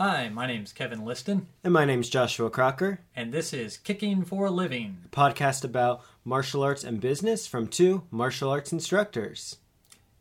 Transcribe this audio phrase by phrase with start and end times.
[0.00, 4.46] Hi, my name's Kevin Liston, And my name's Joshua Crocker, and this is Kicking for
[4.46, 4.98] a Living.
[5.04, 9.56] a podcast about martial arts and business from two martial arts instructors.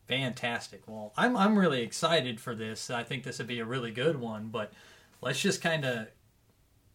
[0.08, 0.82] Fantastic.
[0.88, 2.90] Well, I'm I'm really excited for this.
[2.90, 4.74] I think this would be a really good one, but
[5.22, 6.08] let's just kind of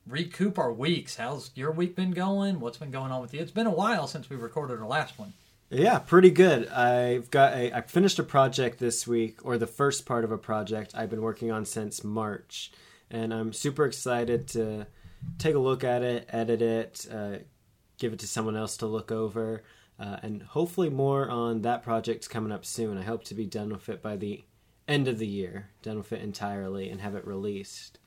[0.05, 1.17] recoup our weeks.
[1.17, 2.59] How's your week been going?
[2.59, 3.41] What's been going on with you?
[3.41, 5.35] It's been a while since we recorded our last one.
[5.75, 6.69] Yeah, pretty good.
[6.69, 10.37] I've got a I finished a project this week or the first part of a
[10.37, 12.71] project I've been working on since March,
[13.11, 14.87] and I'm super excited to
[15.39, 17.39] take a look at it, edit it, uh,
[17.97, 19.63] give it to someone else to look over,
[19.99, 22.99] uh, and hopefully more on that project coming up soon.
[22.99, 24.45] I hope to be done with it by the
[24.87, 27.99] end of the year, done with it entirely, and have it released.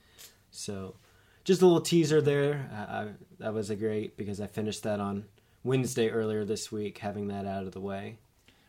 [0.52, 0.94] So,
[1.42, 2.70] just a little teaser there.
[2.72, 3.08] Uh, I,
[3.40, 5.24] that was a great because I finished that on
[5.66, 8.18] Wednesday earlier this week, having that out of the way.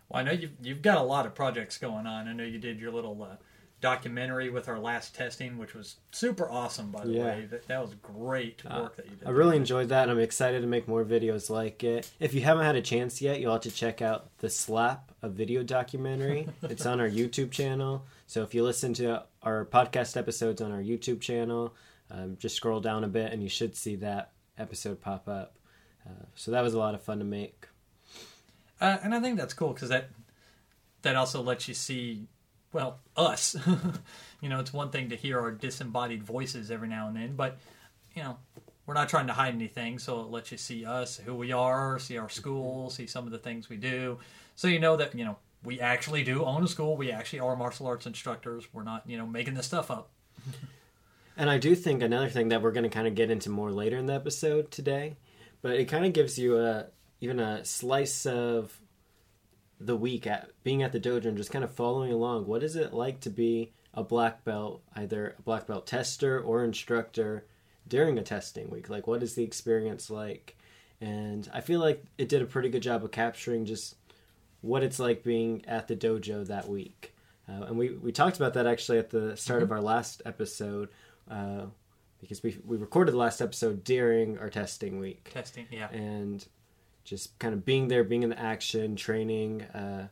[0.09, 2.27] Well, I know you've you've got a lot of projects going on.
[2.27, 3.35] I know you did your little uh,
[3.81, 6.91] documentary with our last testing, which was super awesome.
[6.91, 7.23] By the Yeah.
[7.25, 9.27] way, that, that was great work that you did.
[9.27, 12.09] I really enjoyed that, and I'm excited to make more videos like it.
[12.19, 15.29] If you haven't had a chance yet, you'll have to check out the Slap, a
[15.29, 16.47] video documentary.
[16.63, 18.03] it's on our YouTube channel.
[18.25, 21.75] So if you listen to our podcast episodes on our YouTube channel,
[22.09, 25.53] um, just scroll down a bit, and you should see that episode pop up.
[26.07, 27.67] Uh, so that was a lot of fun to make.
[28.79, 30.09] Uh, and I think that's cool because that
[31.01, 32.27] that also lets you see,
[32.73, 33.55] well, us.
[34.41, 37.57] you know, it's one thing to hear our disembodied voices every now and then, but
[38.15, 38.37] you know,
[38.85, 41.99] we're not trying to hide anything, so it lets you see us, who we are,
[41.99, 44.17] see our school, see some of the things we do,
[44.55, 46.95] so you know that you know we actually do own a school.
[46.95, 48.67] We actually are martial arts instructors.
[48.71, 50.09] We're not you know making this stuff up.
[51.37, 53.71] And I do think another thing that we're going to kind of get into more
[53.71, 55.17] later in the episode today,
[55.61, 56.87] but it kind of gives you a
[57.19, 58.79] even a slice of
[59.79, 62.45] the week at being at the dojo and just kind of following along.
[62.45, 66.63] What is it like to be a black belt, either a black belt tester or
[66.63, 67.45] instructor
[67.87, 68.89] during a testing week?
[68.89, 70.57] Like, what is the experience like?
[70.99, 73.95] And I feel like it did a pretty good job of capturing just
[74.61, 77.13] what it's like being at the dojo that week.
[77.47, 80.89] Uh, and we, we talked about that actually at the start of our last episode
[81.29, 81.65] uh,
[82.19, 85.89] because we, we recorded the last episode during our testing week Testing, yeah.
[85.91, 86.45] and
[87.03, 90.07] just kind of being there, being in the action, training, uh,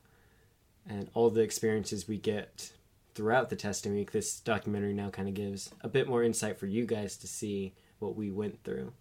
[0.87, 2.71] and all the experiences we get
[3.13, 4.11] throughout the testing week.
[4.11, 7.73] This documentary now kind of gives a bit more insight for you guys to see
[7.99, 8.93] what we went through.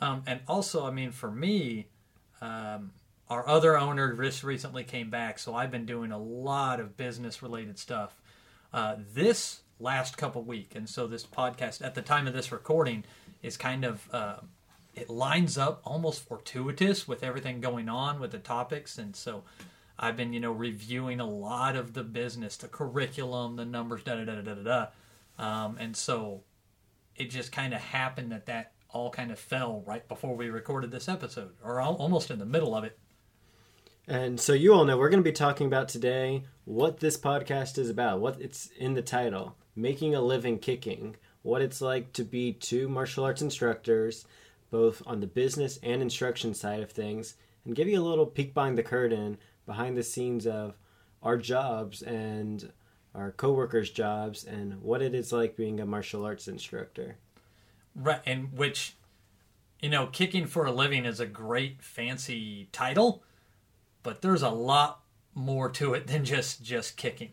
[0.00, 1.86] Um, and also, I mean, for me,
[2.40, 2.92] um,
[3.28, 7.42] our other owner just recently came back, so I've been doing a lot of business
[7.42, 8.16] related stuff
[8.72, 13.04] uh, this last couple week, and so this podcast at the time of this recording
[13.42, 14.36] is kind of uh,
[14.94, 19.42] it lines up almost fortuitous with everything going on with the topics, and so
[19.98, 24.14] I've been you know reviewing a lot of the business, the curriculum, the numbers, da
[24.14, 24.86] da da da da da,
[25.38, 26.42] um, and so
[27.16, 30.90] it just kind of happened that that all kind of fell right before we recorded
[30.90, 32.98] this episode, or almost in the middle of it.
[34.08, 37.78] And so you all know we're going to be talking about today what this podcast
[37.78, 42.24] is about, what it's in the title, making a living kicking, what it's like to
[42.24, 44.26] be two martial arts instructors,
[44.70, 48.54] both on the business and instruction side of things, and give you a little peek
[48.54, 50.76] behind the curtain, behind the scenes of
[51.22, 52.72] our jobs and
[53.14, 57.16] our coworkers' jobs and what it is like being a martial arts instructor.
[57.94, 58.96] Right, and which,
[59.80, 63.22] you know, kicking for a living is a great fancy title,
[64.02, 65.00] but there's a lot
[65.34, 67.30] more to it than just just kicking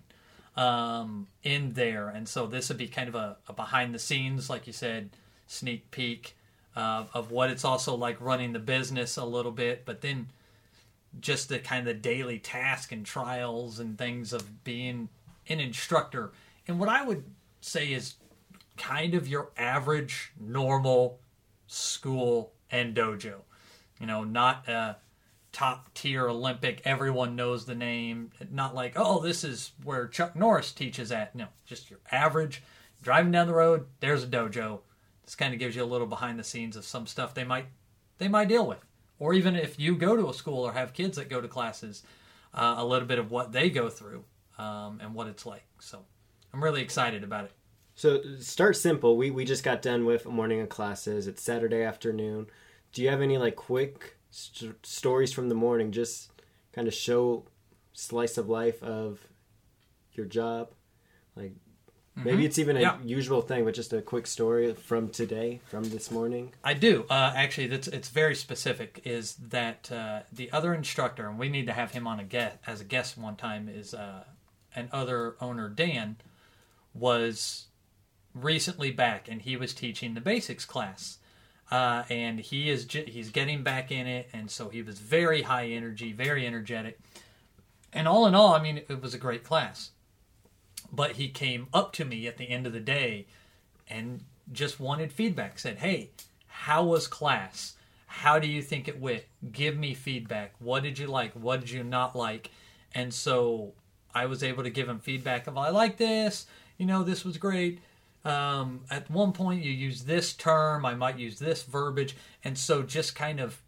[0.55, 2.09] um, in there.
[2.09, 5.09] And so this would be kind of a, a behind the scenes, like you said,
[5.47, 6.35] sneak peek
[6.75, 10.27] uh, of what it's also like running the business a little bit, but then
[11.19, 15.09] just the kind of daily task and trials and things of being
[15.47, 16.31] an instructor.
[16.67, 17.23] And what I would
[17.61, 18.15] say is
[18.77, 21.19] kind of your average normal
[21.67, 23.35] school and dojo.
[23.99, 24.97] You know, not a
[25.51, 28.31] top tier Olympic, everyone knows the name.
[28.51, 31.35] Not like, oh, this is where Chuck Norris teaches at.
[31.35, 32.63] No, just your average.
[33.01, 34.79] Driving down the road, there's a dojo.
[35.23, 37.65] This kind of gives you a little behind the scenes of some stuff they might
[38.17, 38.83] they might deal with.
[39.19, 42.03] Or even if you go to a school or have kids that go to classes,
[42.53, 44.23] uh, a little bit of what they go through
[44.57, 45.65] um, and what it's like.
[45.79, 45.99] So
[46.53, 47.51] I'm really excited about it.
[47.95, 49.17] So start simple.
[49.17, 51.27] We we just got done with a morning of classes.
[51.27, 52.47] It's Saturday afternoon.
[52.91, 55.91] Do you have any like quick st- stories from the morning?
[55.91, 56.31] Just
[56.73, 57.45] kind of show
[57.93, 59.19] slice of life of
[60.13, 60.69] your job.
[61.35, 61.53] Like
[62.15, 62.97] maybe it's even a Yeah.
[63.03, 66.53] usual thing, but just a quick story from today, from this morning.
[66.63, 67.05] I do.
[67.09, 69.01] Uh, actually, that's it's very specific.
[69.05, 72.57] Is that uh, the other instructor, and we need to have him on a guest
[72.67, 73.69] as a guest one time.
[73.69, 74.23] Is uh,
[74.75, 76.17] an other owner Dan
[76.93, 77.67] was
[78.33, 81.18] recently back, and he was teaching the basics class.
[81.71, 85.67] Uh, and he is he's getting back in it, and so he was very high
[85.67, 86.99] energy, very energetic.
[87.93, 89.91] And all in all, I mean, it was a great class.
[90.91, 93.27] But he came up to me at the end of the day
[93.87, 95.59] and just wanted feedback.
[95.59, 96.09] Said, "Hey,
[96.47, 97.75] how was class?
[98.07, 99.23] How do you think it went?
[99.51, 100.53] Give me feedback.
[100.57, 101.33] What did you like?
[101.33, 102.49] What did you not like?"
[102.95, 103.73] And so
[104.15, 106.47] I was able to give him feedback of, "I like this.
[106.79, 107.79] You know, this was great."
[108.25, 110.85] Um, at one point, you use this term.
[110.85, 113.61] I might use this verbiage, and so just kind of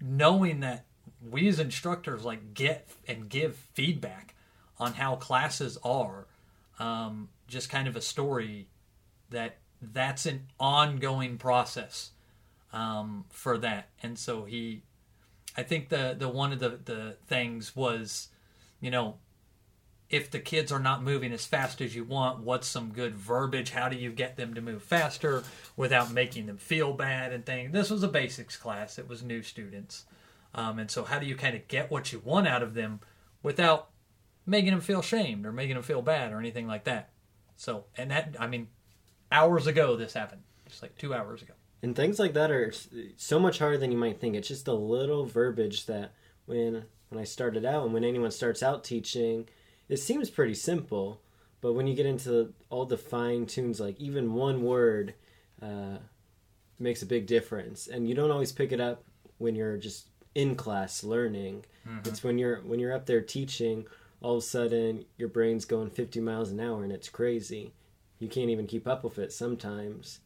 [0.00, 0.84] knowing that
[1.28, 4.34] we as instructors like get and give feedback
[4.78, 6.26] on how classes are
[6.78, 8.68] um, just kind of a story
[9.28, 12.10] that that's an ongoing process
[12.72, 14.82] um, for that and so he
[15.56, 18.28] i think the the one of the the things was
[18.80, 19.16] you know
[20.10, 23.70] if the kids are not moving as fast as you want what's some good verbiage
[23.70, 25.42] how do you get them to move faster
[25.76, 29.42] without making them feel bad and things this was a basics class it was new
[29.42, 30.04] students
[30.54, 33.00] um, and so, how do you kind of get what you want out of them
[33.42, 33.90] without
[34.46, 37.10] making them feel shamed or making them feel bad or anything like that?
[37.56, 38.68] So, and that, I mean,
[39.30, 41.54] hours ago this happened, just like two hours ago.
[41.82, 42.72] And things like that are
[43.16, 44.34] so much harder than you might think.
[44.34, 46.12] It's just a little verbiage that
[46.46, 49.48] when when I started out and when anyone starts out teaching,
[49.90, 51.20] it seems pretty simple,
[51.60, 55.14] but when you get into all the fine tunes, like even one word
[55.60, 55.98] uh,
[56.78, 59.02] makes a big difference, and you don't always pick it up
[59.38, 61.64] when you're just in class learning.
[61.86, 62.08] Mm-hmm.
[62.08, 63.86] It's when you're when you're up there teaching,
[64.20, 67.72] all of a sudden your brain's going 50 miles an hour and it's crazy.
[68.20, 70.20] You can't even keep up with it sometimes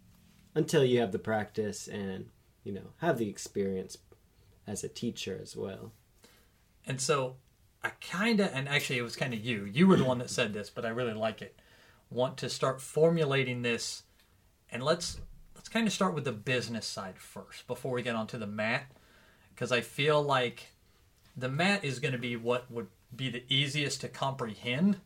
[0.55, 2.27] until you have the practice and,
[2.65, 3.97] you know, have the experience
[4.67, 5.93] as a teacher as well.
[6.87, 7.37] And so
[7.85, 9.67] I kind of and actually it was kind of you.
[9.67, 11.55] You were the one that said this, but I really like it.
[12.11, 14.05] Want to start formulating this
[14.71, 15.21] and let's
[15.55, 18.87] let's kind of start with the business side first before we get onto the mat
[19.55, 20.73] because I feel like
[21.37, 24.97] the mat is going to be what would be the easiest to comprehend.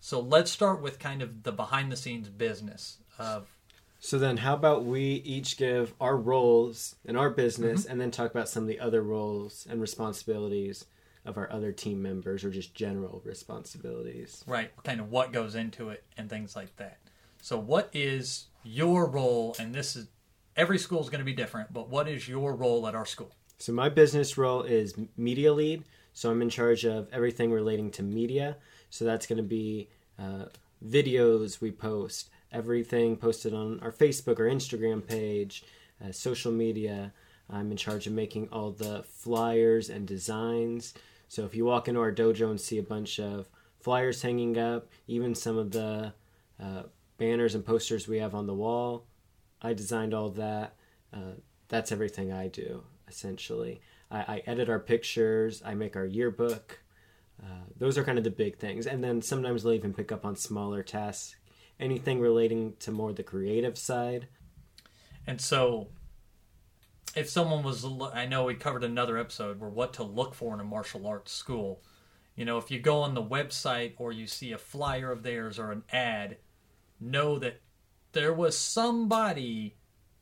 [0.00, 3.48] So let's start with kind of the behind the scenes business of.
[3.98, 7.92] So then, how about we each give our roles in our business, mm-hmm.
[7.92, 10.84] and then talk about some of the other roles and responsibilities
[11.26, 14.44] of our other team members, or just general responsibilities.
[14.46, 16.98] Right, kind of what goes into it and things like that.
[17.42, 19.54] So, what is your role?
[19.58, 20.08] And this is
[20.56, 23.32] every school is going to be different, but what is your role at our school?
[23.58, 25.84] So my business role is media lead.
[26.12, 28.56] So I'm in charge of everything relating to media.
[28.90, 29.88] So that's going to be
[30.18, 30.46] uh,
[30.84, 35.64] videos we post, everything posted on our Facebook or Instagram page,
[36.04, 37.12] uh, social media.
[37.50, 40.94] I'm in charge of making all the flyers and designs.
[41.28, 43.48] So if you walk into our dojo and see a bunch of
[43.80, 46.12] flyers hanging up, even some of the
[46.62, 46.82] uh,
[47.18, 49.04] banners and posters we have on the wall,
[49.60, 50.74] I designed all that.
[51.12, 51.34] Uh,
[51.68, 53.80] that's everything I do essentially.
[54.10, 56.80] I, I edit our pictures, I make our yearbook.
[57.42, 58.86] Uh, those are kind of the big things.
[58.86, 61.36] And then sometimes they'll even pick up on smaller tasks,
[61.78, 64.28] anything relating to more the creative side.
[65.26, 65.88] And so,
[67.16, 70.60] if someone was, I know we covered another episode where what to look for in
[70.60, 71.82] a martial arts school.
[72.36, 75.58] You know, if you go on the website or you see a flyer of theirs
[75.58, 76.36] or an ad,
[77.00, 77.62] know that
[78.12, 79.76] there was somebody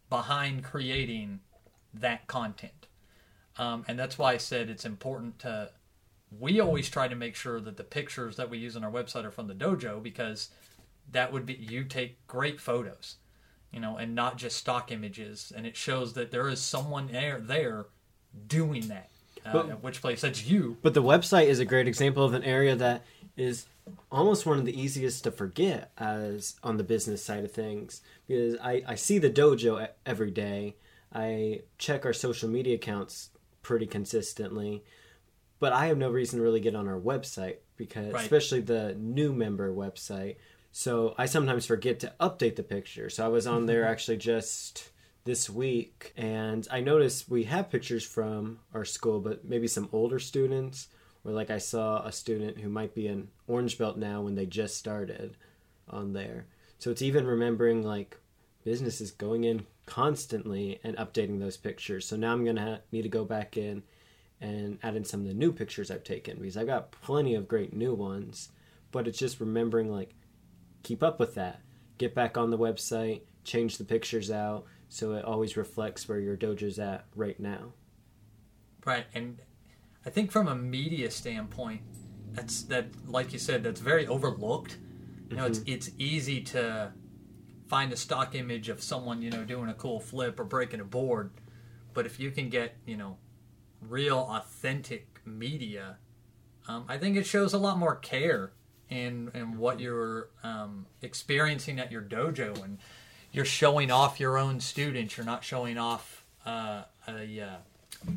[0.09, 1.41] behind creating
[1.93, 2.87] that content.
[3.59, 5.71] Um, and that's why I said it's important to.
[6.39, 9.25] We always try to make sure that the pictures that we use on our website
[9.25, 10.51] are from the dojo because
[11.11, 13.17] that would be you take great photos,
[13.75, 17.41] you know, and not just stock images, and it shows that there is someone there
[17.41, 17.87] there
[18.47, 19.11] doing that.
[19.45, 20.79] Uh, but, which place that's you.
[20.81, 23.03] But the website is a great example of an area that
[23.37, 23.67] is
[24.11, 28.57] almost one of the easiest to forget as on the business side of things because
[28.63, 30.77] I, I see the dojo every day
[31.15, 33.31] I check our social media accounts
[33.63, 34.83] pretty consistently,
[35.61, 38.23] but I have no reason to really get on our website because, right.
[38.23, 40.37] especially the new member website.
[40.77, 43.09] So I sometimes forget to update the picture.
[43.09, 43.93] So I was on there mm-hmm.
[43.93, 44.91] actually just
[45.23, 50.19] this week, and I noticed we have pictures from our school, but maybe some older
[50.19, 50.89] students.
[51.25, 54.47] Or like I saw a student who might be an orange belt now when they
[54.47, 55.37] just started
[55.89, 56.47] on there.
[56.81, 58.19] So it's even remembering like
[58.65, 62.05] businesses going in constantly and updating those pictures.
[62.05, 63.85] So now I'm going to ha- need to go back in
[64.41, 67.47] and add in some of the new pictures I've taken because I've got plenty of
[67.47, 68.49] great new ones.
[68.91, 70.15] But it's just remembering, like,
[70.85, 71.61] keep up with that.
[71.99, 76.37] Get back on the website, change the pictures out so it always reflects where your
[76.37, 77.73] dojo's at right now.
[78.85, 79.07] Right.
[79.15, 79.41] And
[80.07, 81.81] I think from a media standpoint,
[82.33, 84.79] that's that, like you said, that's very overlooked.
[85.31, 85.63] You know, mm-hmm.
[85.69, 86.93] it's it's easy to
[87.67, 90.85] find a stock image of someone you know doing a cool flip or breaking a
[90.85, 91.33] board,
[91.95, 93.17] but if you can get you know
[93.81, 95.99] real authentic media,
[96.69, 98.53] um, I think it shows a lot more care
[98.91, 102.79] in what you're um, experiencing at your dojo and
[103.33, 105.17] you're showing off your own students.
[105.17, 107.57] You're not showing off uh, a uh,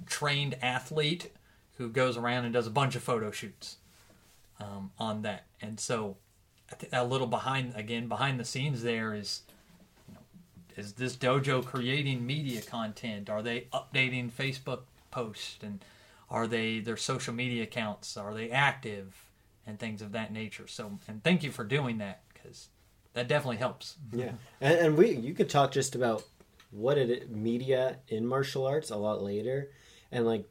[0.08, 1.32] trained athlete
[1.78, 3.78] who goes around and does a bunch of photo shoots
[4.60, 5.46] um, on that.
[5.62, 6.18] And so,
[6.92, 9.42] a little behind again behind the scenes there is,
[10.08, 10.20] you know,
[10.76, 13.30] is this dojo creating media content?
[13.30, 15.84] Are they updating Facebook posts and
[16.30, 18.18] are they their social media accounts?
[18.18, 19.27] Are they active
[19.68, 20.66] and things of that nature?
[20.68, 22.70] So, and thank you for doing that because
[23.14, 23.98] that definitely helps.
[24.12, 24.32] Yeah,
[24.62, 26.24] and, and we you could talk just about
[26.72, 29.70] what it media in martial arts a lot later,
[30.12, 30.46] and like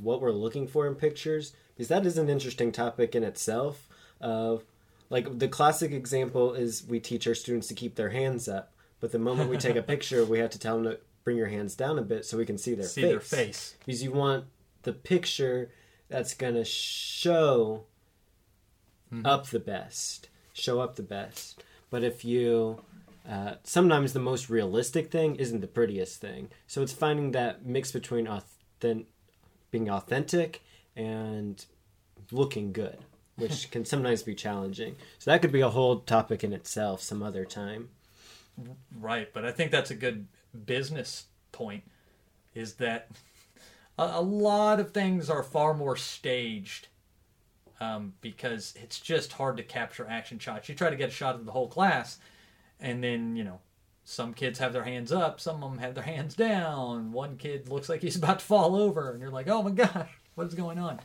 [0.00, 3.88] what we're looking for in pictures because that is an interesting topic in itself.
[4.20, 4.64] Of
[5.10, 9.12] like the classic example is we teach our students to keep their hands up, but
[9.12, 11.74] the moment we take a picture, we have to tell them to bring your hands
[11.74, 13.10] down a bit so we can see their See face.
[13.10, 13.74] their face.
[13.84, 14.44] because you want
[14.82, 15.70] the picture
[16.08, 17.84] that's gonna show
[19.24, 21.62] up the best, show up the best.
[21.90, 22.82] But if you
[23.28, 27.90] uh, sometimes the most realistic thing isn't the prettiest thing, so it's finding that mix
[27.90, 29.06] between authentic,
[29.70, 30.62] being authentic
[30.94, 31.64] and
[32.30, 32.98] looking good,
[33.36, 34.96] which can sometimes be challenging.
[35.18, 37.88] So that could be a whole topic in itself some other time.
[39.00, 40.26] Right, but I think that's a good
[40.66, 41.84] business point.
[42.54, 43.10] Is that
[43.98, 46.88] a, a lot of things are far more staged
[47.80, 50.68] um, because it's just hard to capture action shots.
[50.68, 52.18] You try to get a shot of the whole class,
[52.80, 53.60] and then you know
[54.04, 57.12] some kids have their hands up, some of them have their hands down.
[57.12, 60.10] One kid looks like he's about to fall over, and you're like, "Oh my gosh,
[60.34, 61.00] what is going on?"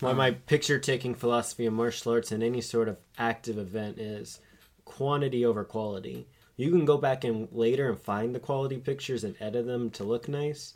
[0.00, 4.40] Why my picture taking philosophy of martial arts in any sort of active event is
[4.84, 6.26] quantity over quality.
[6.56, 10.04] You can go back and later and find the quality pictures and edit them to
[10.04, 10.74] look nice,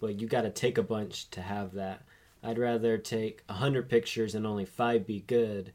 [0.00, 2.02] but you got to take a bunch to have that.
[2.42, 5.72] I'd rather take a hundred pictures and only five be good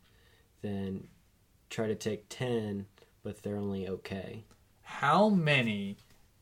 [0.62, 1.08] than
[1.70, 2.86] try to take ten,
[3.24, 4.44] but they're only okay.
[4.84, 5.98] How many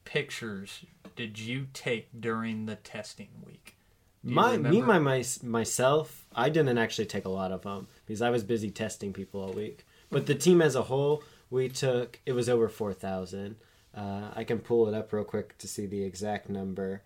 [0.06, 0.86] pictures
[1.16, 3.76] did you take during the testing week?
[4.22, 8.30] My me my, my myself, I didn't actually take a lot of them because I
[8.30, 9.86] was busy testing people all week.
[10.12, 13.56] But the team as a whole, we took it was over four thousand.
[13.96, 17.04] Uh, I can pull it up real quick to see the exact number.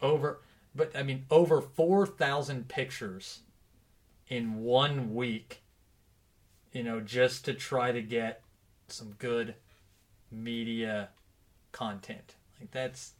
[0.00, 0.40] over
[0.74, 3.40] but i mean over 4000 pictures
[4.28, 5.62] in one week
[6.72, 8.42] you know just to try to get
[8.88, 9.54] some good
[10.30, 11.10] media
[11.72, 12.34] content.
[12.60, 13.12] Like that's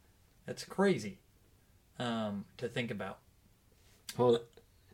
[0.46, 1.18] that's crazy
[1.98, 3.18] um to think about.
[4.16, 4.40] Hold,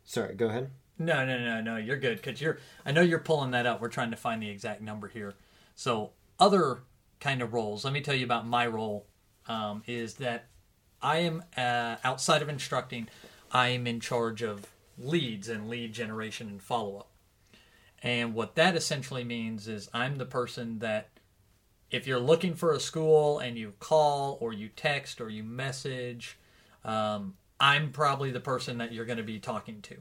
[0.03, 0.71] sorry, go ahead.
[0.99, 3.81] no no no no you're good because you're i know you're pulling that up.
[3.81, 5.33] We're trying to find the exact number here.
[5.75, 6.83] So other
[7.19, 9.07] kind of roles let me tell you about my role
[9.47, 10.47] um, is that
[11.05, 13.07] i am uh, outside of instructing
[13.51, 17.09] i am in charge of leads and lead generation and follow-up.
[18.01, 21.09] And what that essentially means is i'm the person that
[21.91, 26.37] if you're looking for a school and you call or you text or you message
[26.83, 29.97] um, i'm probably the person that you're going to be talking to.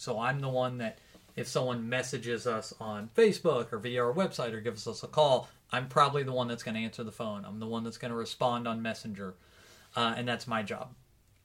[0.00, 0.98] So I'm the one that
[1.36, 5.48] if someone messages us on Facebook or via our website or gives us a call,
[5.70, 7.44] I'm probably the one that's going to answer the phone.
[7.44, 9.34] I'm the one that's going to respond on Messenger,
[9.96, 10.94] uh, and that's my job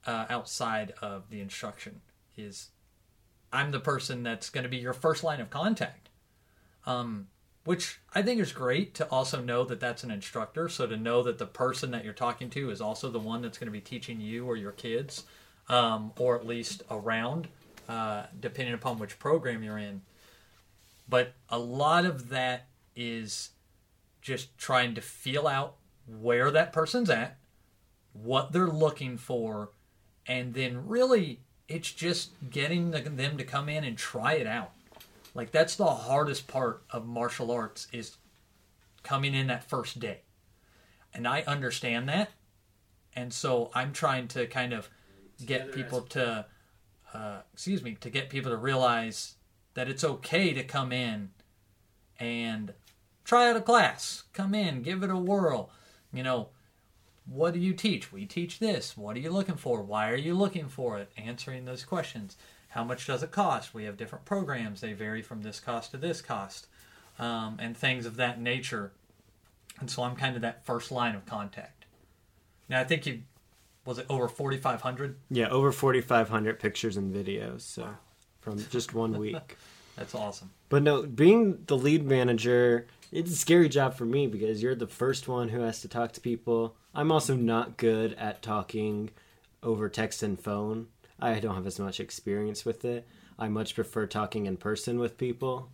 [0.05, 2.01] uh, outside of the instruction.
[2.37, 2.69] Is
[3.53, 6.09] I'm the person that's going to be your first line of contact,
[6.85, 7.27] um,
[7.63, 10.67] which I think is great to also know that that's an instructor.
[10.69, 13.57] So to know that the person that you're talking to is also the one that's
[13.57, 15.23] going to be teaching you or your kids,
[15.69, 17.47] um, or at least around
[17.87, 20.01] uh, depending upon which program you're in.
[21.07, 23.51] But a lot of that is
[24.21, 25.75] just trying to feel out
[26.07, 27.37] where that person's at,
[28.23, 29.71] what they're looking for,
[30.25, 34.71] and then really it's just getting the, them to come in and try it out.
[35.33, 38.17] Like that's the hardest part of martial arts is
[39.03, 40.21] coming in that first day.
[41.13, 42.31] And I understand that.
[43.15, 44.89] And so I'm trying to kind of
[45.45, 46.45] get people to
[47.15, 49.35] uh, excuse me, to get people to realize
[49.73, 51.29] that it's okay to come in
[52.19, 52.73] and
[53.23, 54.23] try out a class.
[54.33, 55.69] Come in, give it a whirl.
[56.13, 56.49] You know,
[57.27, 58.11] what do you teach?
[58.11, 58.95] We teach this.
[58.97, 59.81] What are you looking for?
[59.81, 61.11] Why are you looking for it?
[61.17, 62.37] Answering those questions.
[62.69, 63.73] How much does it cost?
[63.73, 64.81] We have different programs.
[64.81, 66.67] They vary from this cost to this cost,
[67.17, 68.91] um, and things of that nature.
[69.79, 71.85] And so I'm kind of that first line of contact.
[72.69, 73.21] Now I think you
[73.85, 75.15] was it over 4,500?
[75.29, 77.61] Yeah, over 4,500 pictures and videos.
[77.61, 77.87] So
[78.41, 79.57] from just one week.
[79.95, 80.49] That's awesome.
[80.69, 84.87] But no, being the lead manager it's a scary job for me because you're the
[84.87, 86.75] first one who has to talk to people.
[86.95, 89.11] I'm also not good at talking
[89.61, 90.87] over text and phone.
[91.19, 93.07] I don't have as much experience with it.
[93.37, 95.69] I much prefer talking in person with people.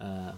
[0.00, 0.32] Uh,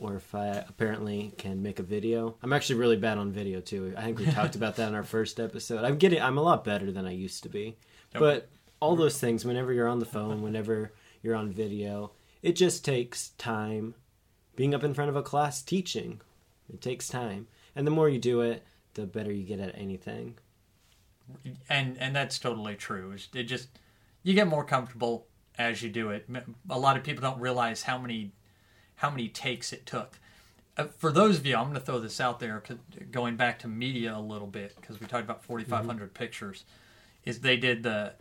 [0.00, 2.34] or if I apparently can make a video.
[2.42, 3.94] I'm actually really bad on video too.
[3.96, 5.84] I think we talked about that in our first episode.
[5.84, 7.76] I'm getting I'm a lot better than I used to be.
[8.12, 8.20] Yep.
[8.20, 8.48] But
[8.80, 10.92] all those things whenever you're on the phone, whenever
[11.22, 13.94] you're on video, it just takes time
[14.56, 16.20] being up in front of a class teaching.
[16.72, 17.46] It takes time.
[17.76, 20.34] And the more you do it, the better you get at anything.
[21.68, 23.14] and and that's totally true.
[23.34, 23.68] It just
[24.22, 25.26] you get more comfortable
[25.58, 26.28] as you do it.
[26.68, 28.32] A lot of people don't realize how many
[28.96, 30.18] how many takes it took.
[30.76, 32.62] Uh, for those of you, I'm going to throw this out there.
[33.12, 36.64] going back to media a little bit because we talked about 4,500 pictures.
[37.24, 38.14] Is they did the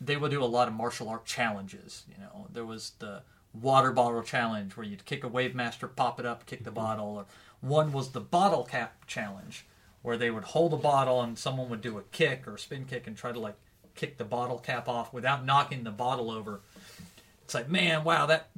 [0.00, 2.04] they would do a lot of martial art challenges.
[2.08, 6.18] You know, there was the water bottle challenge where you'd kick a wave master, pop
[6.18, 7.26] it up, kick the bottle, or
[7.60, 9.66] one was the bottle cap challenge
[10.02, 12.84] where they would hold a bottle and someone would do a kick or a spin
[12.84, 13.54] kick and try to like
[13.94, 16.60] kick the bottle cap off without knocking the bottle over.
[17.44, 18.48] It's like, man, wow, that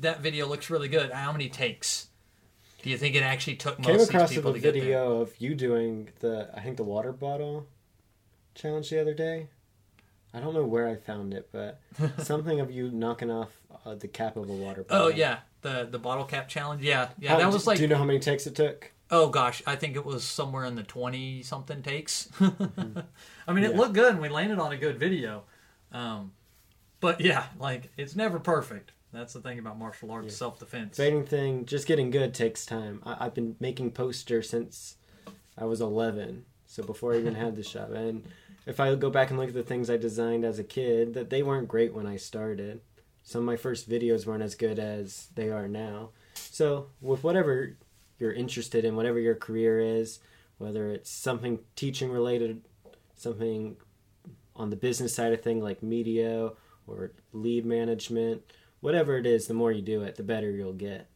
[0.00, 1.10] that video looks really good.
[1.10, 2.08] How many takes
[2.82, 5.20] do you think it actually took most Came of these across people a to video
[5.20, 7.66] of you doing the I think the water bottle
[8.54, 9.48] challenge the other day.
[10.32, 11.80] I don't know where I found it, but
[12.18, 13.50] something of you knocking off
[13.84, 15.06] uh, the cap of a water bottle.
[15.06, 16.82] Oh yeah, the the bottle cap challenge.
[16.82, 18.92] Yeah, yeah, How- that was like Do you know how many takes it took?
[19.10, 22.28] Oh gosh, I think it was somewhere in the twenty something takes.
[22.40, 25.44] I mean, it looked good, and we landed on a good video.
[25.92, 26.32] Um,
[27.00, 28.92] but yeah, like it's never perfect.
[29.12, 30.32] That's the thing about martial arts, Yeah.
[30.32, 30.96] self defense.
[30.96, 31.66] Same thing.
[31.66, 33.02] Just getting good takes time.
[33.04, 34.96] I, I've been making posters since
[35.58, 37.90] I was 11, so before I even had the shop.
[37.90, 38.22] And
[38.66, 41.28] if I go back and look at the things I designed as a kid, that
[41.30, 42.80] they weren't great when I started.
[43.24, 46.10] Some of my first videos weren't as good as they are now.
[46.34, 47.76] So with whatever
[48.20, 50.20] you're interested in, whatever your career is,
[50.58, 52.62] whether it's something teaching related,
[53.16, 53.76] something
[54.54, 56.50] on the business side of thing like media
[56.86, 58.42] or lead management,
[58.80, 61.08] whatever it is, the more you do it, the better you'll get.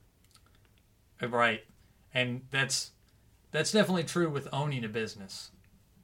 [1.21, 1.65] Right,
[2.13, 2.93] and that's
[3.51, 5.51] that's definitely true with owning a business.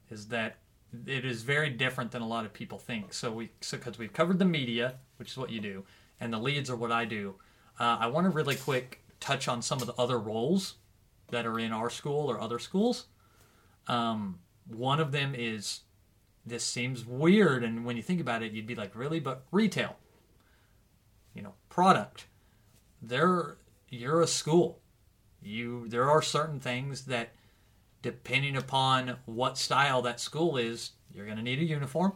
[0.09, 0.57] Is that
[1.05, 3.13] it is very different than a lot of people think.
[3.13, 5.83] So we so because we've covered the media, which is what you do,
[6.19, 7.35] and the leads are what I do.
[7.79, 10.75] Uh, I want to really quick touch on some of the other roles
[11.31, 13.05] that are in our school or other schools.
[13.87, 15.81] Um, one of them is
[16.45, 19.19] this seems weird, and when you think about it, you'd be like, really?
[19.19, 19.95] But retail,
[21.33, 22.25] you know, product.
[23.01, 23.57] There,
[23.89, 24.79] you're a school.
[25.41, 27.29] You there are certain things that,
[28.01, 32.13] depending upon what style that school is, you're going to need a uniform.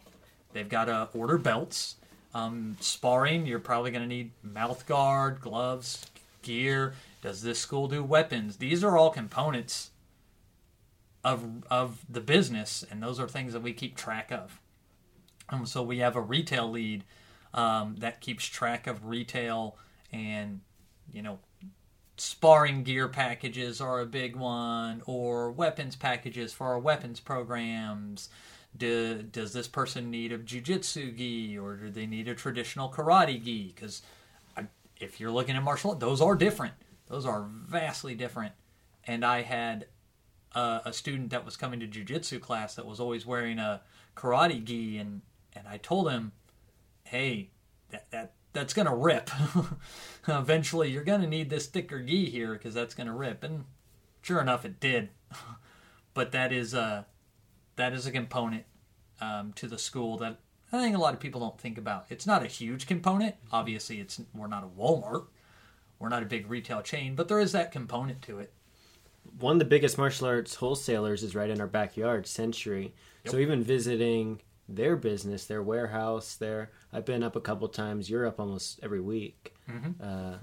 [0.53, 1.95] They've got to order belts.
[2.33, 6.05] Um, sparring, you're probably going to need mouth guard, gloves,
[6.41, 6.93] gear.
[7.25, 8.57] Does this school do weapons?
[8.57, 9.89] These are all components
[11.23, 14.61] of of the business, and those are things that we keep track of.
[15.49, 17.03] Um, so we have a retail lead
[17.51, 19.75] um, that keeps track of retail,
[20.13, 20.61] and
[21.11, 21.39] you know,
[22.17, 28.29] sparring gear packages are a big one, or weapons packages for our weapons programs.
[28.77, 33.43] Do, does this person need a jujitsu gi, or do they need a traditional karate
[33.43, 33.73] gi?
[33.75, 34.03] Because
[34.99, 36.73] if you're looking at martial art, those are different.
[37.07, 38.53] Those are vastly different.
[39.05, 39.87] And I had
[40.53, 43.81] uh, a student that was coming to jujitsu class that was always wearing a
[44.15, 45.21] karate gi, and
[45.53, 46.31] and I told him,
[47.03, 47.49] hey,
[47.91, 49.29] that that that's gonna rip.
[50.27, 53.43] Eventually, you're gonna need this thicker gi here because that's gonna rip.
[53.43, 53.65] And
[54.21, 55.09] sure enough, it did.
[56.13, 57.05] but that is a
[57.75, 58.63] that is a component
[59.21, 60.39] um, to the school that
[60.71, 62.05] I think a lot of people don't think about.
[62.09, 63.35] It's not a huge component.
[63.51, 65.27] Obviously, it's we're not a Walmart.
[66.05, 68.53] We're not a big retail chain, but there is that component to it.
[69.39, 72.93] One of the biggest martial arts wholesalers is right in our backyard, Century.
[73.25, 78.07] So even visiting their business, their warehouse, there, I've been up a couple times.
[78.07, 79.55] You're up almost every week.
[79.99, 80.35] Uh,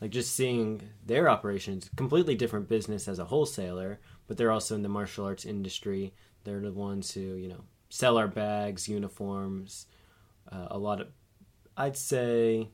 [0.00, 4.80] like just seeing their operations, completely different business as a wholesaler, but they're also in
[4.80, 6.14] the martial arts industry.
[6.44, 9.84] They're the ones who you know sell our bags, uniforms,
[10.50, 11.08] uh, a lot of.
[11.76, 12.70] I'd say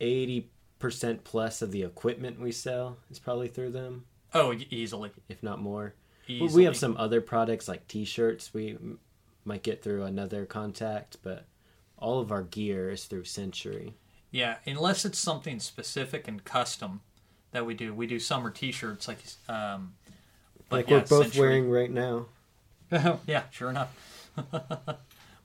[0.00, 5.10] eighty percent plus of the equipment we sell is probably through them Oh, easily.
[5.28, 5.94] if not more.
[6.28, 6.52] We- Easily.
[6.62, 8.52] We have some other products like T-shirts.
[8.54, 8.98] We m-
[9.44, 11.44] might get through another contact, but
[11.98, 13.94] all of our gear is through Century.
[14.30, 17.02] Yeah, unless it's something specific and custom
[17.52, 17.94] that we do.
[17.94, 19.94] We do summer T-shirts, like um,
[20.68, 22.26] but like yeah, we're both Century- wearing right now.
[22.90, 23.94] Oh, yeah, sure enough.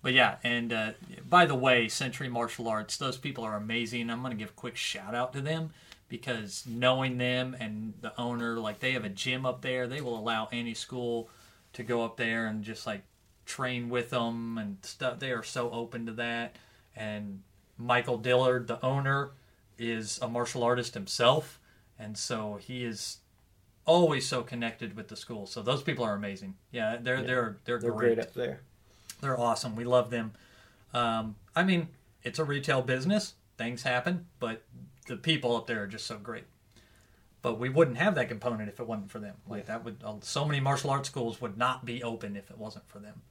[0.02, 0.92] but yeah, and uh,
[1.30, 4.10] by the way, Century Martial Arts, those people are amazing.
[4.10, 5.72] I'm going to give a quick shout out to them
[6.08, 10.18] because knowing them and the owner, like they have a gym up there, they will
[10.18, 11.30] allow any school
[11.74, 13.04] to go up there and just like
[13.46, 15.20] train with them and stuff.
[15.20, 16.56] They are so open to that.
[16.96, 17.42] And
[17.78, 19.32] Michael Dillard, the owner,
[19.78, 21.60] is a martial artist himself,
[21.98, 23.18] and so he is
[23.86, 25.46] always so connected with the school.
[25.46, 26.56] So those people are amazing.
[26.72, 27.24] Yeah, they're Yeah.
[27.24, 28.16] they're they're, They're great.
[28.16, 28.62] great up there.
[29.22, 29.76] They're awesome.
[29.76, 30.34] We love them.
[30.94, 31.90] Um, I mean,
[32.24, 33.34] it's a retail business.
[33.58, 34.64] Things happen, but
[35.08, 36.46] the people up there are just so great.
[37.42, 39.36] But we wouldn't have that component if it wasn't for them.
[39.48, 42.58] Like that would uh, so many martial arts schools would not be open if it
[42.58, 43.22] wasn't for them.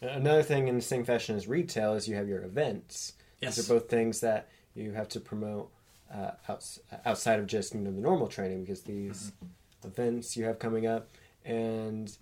[0.00, 3.14] Another thing in the same fashion as retail is you have your events.
[3.40, 3.56] Yes.
[3.56, 5.70] These are both things that you have to promote
[6.12, 9.32] uh, outs- outside of just you know the normal training because these
[9.84, 11.08] events you have coming up
[11.44, 12.16] and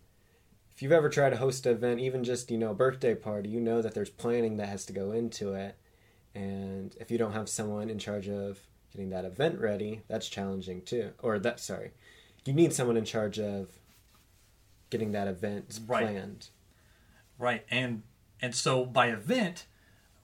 [0.77, 3.49] if you've ever tried to host an event even just you know a birthday party
[3.49, 5.77] you know that there's planning that has to go into it.
[6.35, 8.61] And if you don't have someone in charge of
[8.93, 11.13] getting that event ready that's challenging too.
[11.23, 11.93] Or that sorry
[12.45, 13.71] you need someone in charge of
[14.91, 16.03] getting that event Right.
[16.07, 16.49] planned.
[17.39, 18.03] Right, and
[18.41, 19.67] and so by event,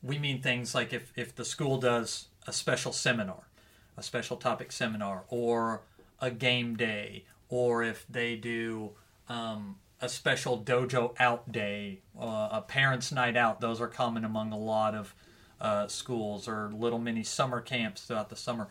[0.03, 3.49] we mean things like if if the school does a special seminar,
[3.97, 5.83] a special topic seminar, or
[6.21, 8.93] a game day, or if they do
[9.29, 13.61] um, a special dojo out day, uh, a parents' night out.
[13.61, 15.15] Those are common among a lot of
[15.61, 18.67] uh, schools, or little mini summer camps throughout the summer.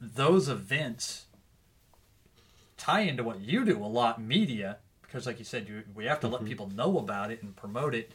[0.00, 1.26] Those events
[2.76, 6.18] tie into what you do a lot, media, because like you said, you, we have
[6.20, 8.10] to let people know about it and promote it.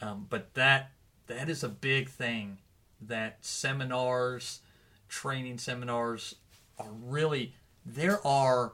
[0.00, 0.90] Um, but that
[1.28, 2.58] that is a big thing.
[3.00, 4.60] That seminars,
[5.08, 6.34] training seminars,
[6.78, 8.72] are really there are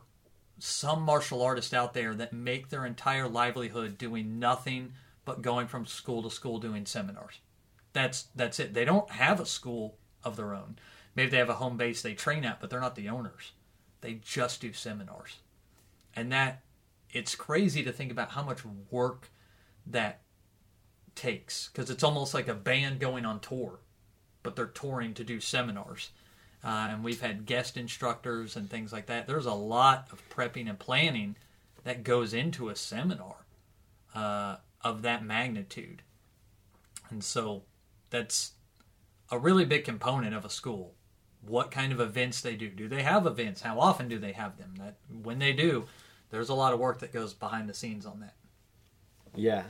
[0.59, 4.93] some martial artists out there that make their entire livelihood doing nothing
[5.25, 7.41] but going from school to school doing seminars.
[7.93, 8.75] That's that's it.
[8.75, 10.77] They don't have a school of their own.
[11.15, 13.53] Maybe they have a home base they train at, but they're not the owners.
[14.01, 15.37] They just do seminars.
[16.15, 16.62] And that
[17.11, 18.61] it's crazy to think about how much
[18.91, 19.31] work
[19.87, 20.21] that
[21.15, 23.81] takes because it's almost like a band going on tour,
[24.43, 26.11] but they're touring to do seminars.
[26.64, 29.27] Uh, and we've had guest instructors and things like that.
[29.27, 31.37] There's a lot of prepping and planning
[31.85, 33.46] that goes into a seminar
[34.14, 36.03] uh, of that magnitude.
[37.11, 37.62] And so
[38.11, 38.53] that's
[39.31, 40.94] a really big component of a school.
[41.44, 42.68] What kind of events they do?
[42.68, 43.62] Do they have events?
[43.62, 44.75] How often do they have them?
[44.79, 45.87] That when they do,
[46.31, 48.35] there's a lot of work that goes behind the scenes on that.
[49.35, 49.64] Yeah.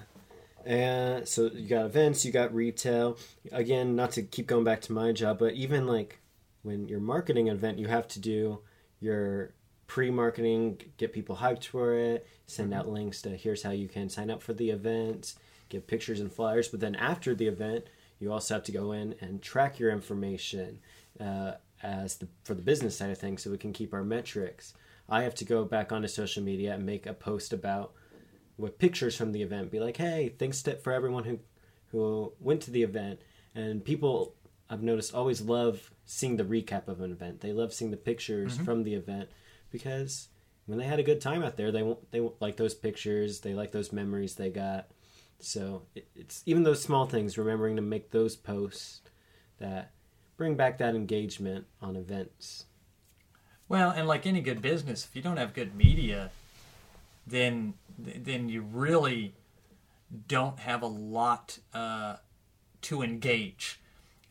[0.66, 3.16] And so you got events, you got retail.
[3.50, 6.18] Again, not to keep going back to my job, but even like
[6.62, 8.61] when you're marketing an event, you have to do
[9.01, 9.55] your
[9.87, 14.31] pre-marketing, get people hyped for it, send out links to here's how you can sign
[14.31, 15.35] up for the event,
[15.68, 16.68] give pictures and flyers.
[16.68, 17.87] But then after the event,
[18.18, 20.79] you also have to go in and track your information
[21.20, 24.75] uh, as the for the business side of things, so we can keep our metrics.
[25.09, 27.92] I have to go back onto social media and make a post about
[28.57, 29.72] with pictures from the event.
[29.72, 31.40] Be like, hey, thanks to, for everyone who
[31.88, 33.20] who went to the event.
[33.55, 34.35] And people
[34.73, 37.41] I've noticed always love seeing the recap of an event.
[37.41, 39.29] They love seeing the pictures from the event
[39.71, 40.29] because
[40.67, 43.41] when they had a good time out there, they won't- they won't like those pictures.
[43.41, 44.91] They like those memories they got.
[45.41, 47.37] So it, it's even those small things.
[47.37, 49.03] Remembering to make those posts
[49.59, 49.91] that
[50.39, 52.65] bring back that engagement on events.
[53.69, 56.31] Well, and like any good business, if you don't have good media,
[57.27, 59.35] then then you really
[60.29, 62.17] don't have a lot uh,
[62.83, 63.81] to engage.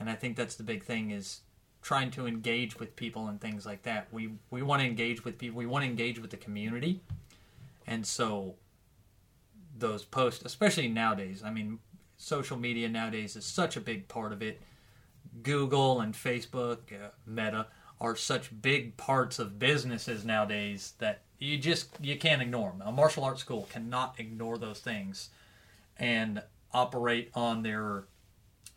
[0.02, 1.42] And I think that's the big thing is
[1.82, 4.08] trying to engage with people and things like that.
[4.12, 5.58] We we want to engage with people.
[5.58, 7.02] We want to engage with the community,
[7.88, 8.56] and so
[9.78, 11.44] those posts, especially nowadays.
[11.44, 11.80] I mean,
[12.18, 14.62] social media nowadays is such a big part of it.
[15.44, 17.68] Google and Facebook, uh, Meta
[18.00, 22.82] are such big parts of businesses nowadays that you just you can't ignore them.
[22.86, 25.30] A martial arts school cannot ignore those things
[25.98, 26.42] and
[26.74, 28.06] operate on their,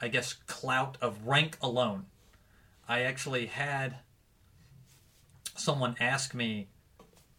[0.05, 2.05] I guess, clout of rank alone.
[2.87, 3.97] I actually had
[5.57, 6.69] someone ask me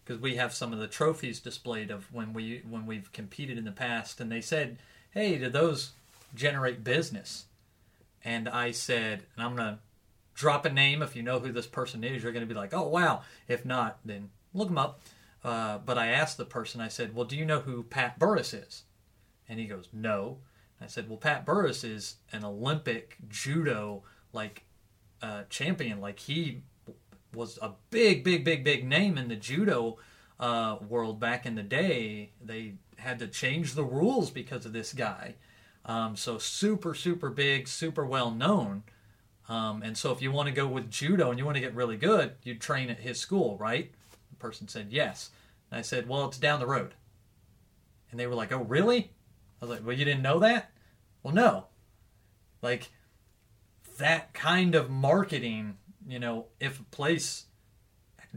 [0.03, 3.65] because we have some of the trophies displayed of when we when we've competed in
[3.65, 4.79] the past, and they said,
[5.11, 5.91] "Hey, do those
[6.33, 7.45] generate business?"
[8.23, 9.79] And I said, and I'm gonna
[10.33, 11.03] drop a name.
[11.03, 13.99] If you know who this person is, you're gonna be like, "Oh wow!" If not,
[14.03, 15.01] then look them up.
[15.43, 16.81] Uh, but I asked the person.
[16.81, 18.85] I said, "Well, do you know who Pat Burris is?"
[19.47, 20.39] And he goes, "No."
[20.81, 24.65] I said, "Well, Pat Burris is an Olympic judo like
[25.21, 25.99] uh, champion.
[26.01, 26.61] Like he
[27.33, 29.97] was a big, big, big, big name in the judo
[30.39, 32.31] uh, world back in the day.
[32.43, 35.35] They had to change the rules because of this guy.
[35.85, 38.83] Um, so super, super big, super well known.
[39.47, 41.75] Um, and so if you want to go with judo and you want to get
[41.75, 43.91] really good, you train at his school, right?
[44.31, 45.29] The person said yes.
[45.69, 46.95] And I said, well, it's down the road.
[48.09, 49.11] And they were like, oh, really?
[49.61, 50.71] I was like, well, you didn't know that?
[51.23, 51.65] Well, no.
[52.61, 52.89] Like
[53.97, 57.45] that kind of marketing, you know, if a place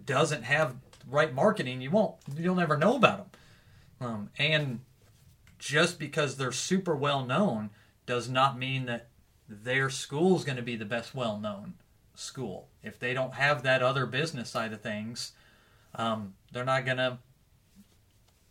[0.05, 0.77] doesn't have
[1.09, 3.41] right marketing, you won't, you'll never know about them.
[4.01, 4.81] Um, and
[5.59, 7.71] just because they're super well known
[8.07, 9.09] does not mean that
[9.49, 11.75] their school's going to be the best well known
[12.15, 12.69] school.
[12.83, 15.33] If they don't have that other business side of things,
[15.95, 17.19] um, they're not going to.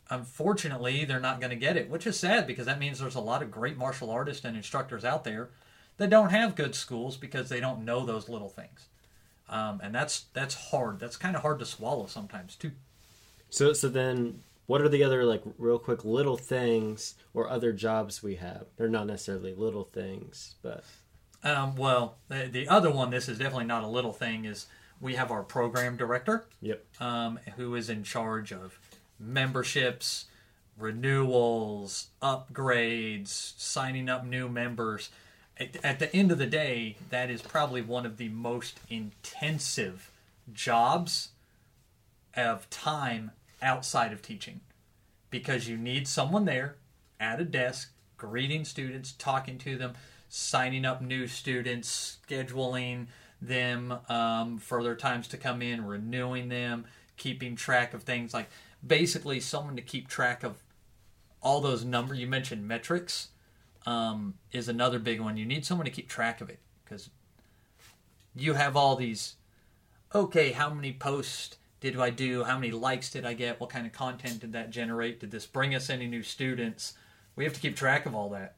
[0.09, 3.19] Unfortunately, they're not going to get it, which is sad because that means there's a
[3.19, 5.49] lot of great martial artists and instructors out there
[5.97, 8.87] that don't have good schools because they don't know those little things,
[9.49, 10.99] um, and that's that's hard.
[10.99, 12.71] That's kind of hard to swallow sometimes too.
[13.49, 18.21] So so then what are the other like real quick little things or other jobs
[18.21, 18.65] we have?
[18.77, 20.83] They're not necessarily little things, but
[21.43, 24.65] Um, well, the, the other one, this is definitely not a little thing, is
[24.99, 26.83] we have our program director, yep.
[26.99, 28.79] um, who is in charge of
[29.19, 30.25] memberships,
[30.77, 35.09] renewals, upgrades, signing up new members.
[35.59, 40.11] At, at the end of the day, that is probably one of the most intensive
[40.53, 41.29] jobs
[42.35, 44.61] of time outside of teaching
[45.29, 46.75] because you need someone there
[47.19, 49.93] at a desk greeting students, talking to them,
[50.29, 53.07] signing up new students, scheduling
[53.41, 58.49] them um, for their times to come in, renewing them, keeping track of things like
[58.87, 60.63] basically someone to keep track of
[61.41, 62.19] all those numbers.
[62.19, 63.29] You mentioned metrics
[63.85, 65.37] um, is another big one.
[65.37, 67.09] You need someone to keep track of it because
[68.35, 69.35] you have all these.
[70.15, 72.43] Okay, how many posts did I do?
[72.43, 73.59] How many likes did I get?
[73.59, 75.19] What kind of content did that generate?
[75.19, 76.93] Did this bring us any new students?
[77.35, 78.55] We have to keep track of all that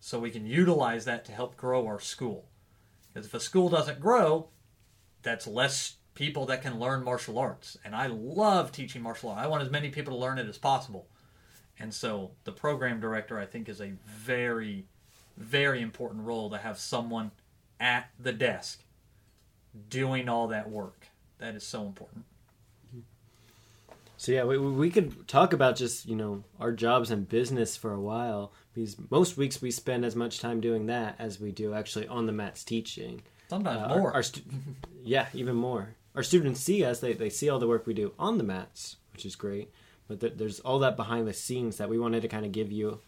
[0.00, 2.46] so we can utilize that to help grow our school.
[3.08, 4.48] Because if a school doesn't grow,
[5.22, 7.78] that's less people that can learn martial arts.
[7.82, 9.40] And I love teaching martial arts.
[9.42, 11.06] I want as many people to learn it as possible.
[11.78, 14.84] And so the program director, I think, is a very,
[15.38, 17.30] very important role to have someone
[17.80, 18.82] at the desk
[19.88, 21.06] doing all that work.
[21.38, 22.26] That is so important.
[24.18, 27.94] So yeah, we, we could talk about just you know our jobs and business for
[27.94, 31.72] a while because most weeks we spend as much time doing that as we do
[31.72, 33.22] actually on the mats teaching.
[33.48, 34.08] Sometimes Uh, more.
[34.08, 34.42] Our, our stu-
[35.02, 35.94] yeah, even more.
[36.14, 38.96] Our students see us; they they see all the work we do on the mats,
[39.12, 39.70] which is great.
[40.08, 42.72] But th- there's all that behind the scenes that we wanted to kind of give
[42.72, 43.00] you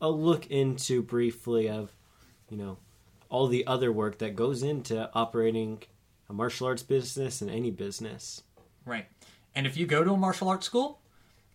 [0.00, 1.92] a look into briefly of,
[2.48, 2.78] you know,
[3.28, 5.82] all the other work that goes into operating
[6.28, 8.42] a martial arts business and any business.
[8.84, 9.06] Right.
[9.54, 11.00] And if you go to a martial arts school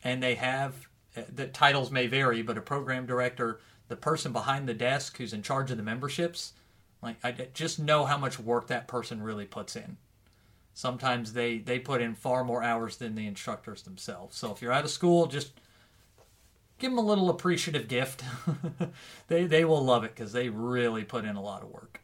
[0.04, 4.68] and they have uh, the titles may vary, but a program director, the person behind
[4.68, 6.54] the desk who's in charge of the memberships,
[7.02, 9.98] like I just know how much work that person really puts in.
[10.74, 14.38] Sometimes they they put in far more hours than the instructors themselves.
[14.38, 15.52] So if you're out of school, just
[16.80, 18.24] give them a little appreciative gift.
[19.28, 22.02] they they will love it because they really put in a lot of work.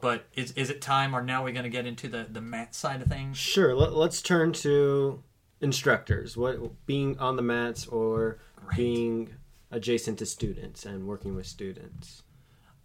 [0.00, 2.74] But is is it time, or now we're going to get into the the mat
[2.74, 3.36] side of things?
[3.36, 3.74] Sure.
[3.74, 5.22] Let, let's turn to
[5.60, 6.36] instructors.
[6.36, 8.76] What being on the mats or Great.
[8.76, 9.34] being
[9.70, 12.22] adjacent to students and working with students.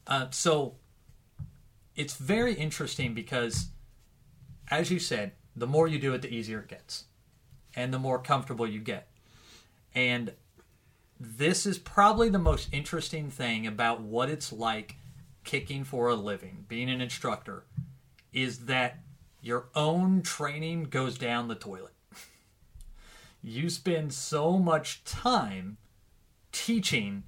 [0.06, 0.76] Uh, so
[1.96, 3.68] it's very interesting because,
[4.70, 7.06] as you said, the more you do it, the easier it gets,
[7.76, 9.08] and the more comfortable you get.
[9.94, 10.34] And
[11.20, 14.98] this is probably the most interesting thing about what it's like
[15.44, 17.64] kicking for a living, being an instructor,
[18.32, 19.00] is that
[19.42, 21.94] your own training goes down the toilet.
[23.46, 25.76] You spend so much time
[26.54, 27.24] teaching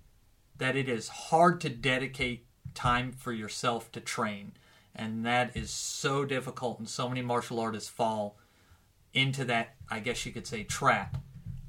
[0.58, 4.54] that it is hard to dedicate time for yourself to train.
[4.96, 8.38] And that is so difficult, and so many martial artists fall
[9.14, 11.18] into that, I guess you could say, trap,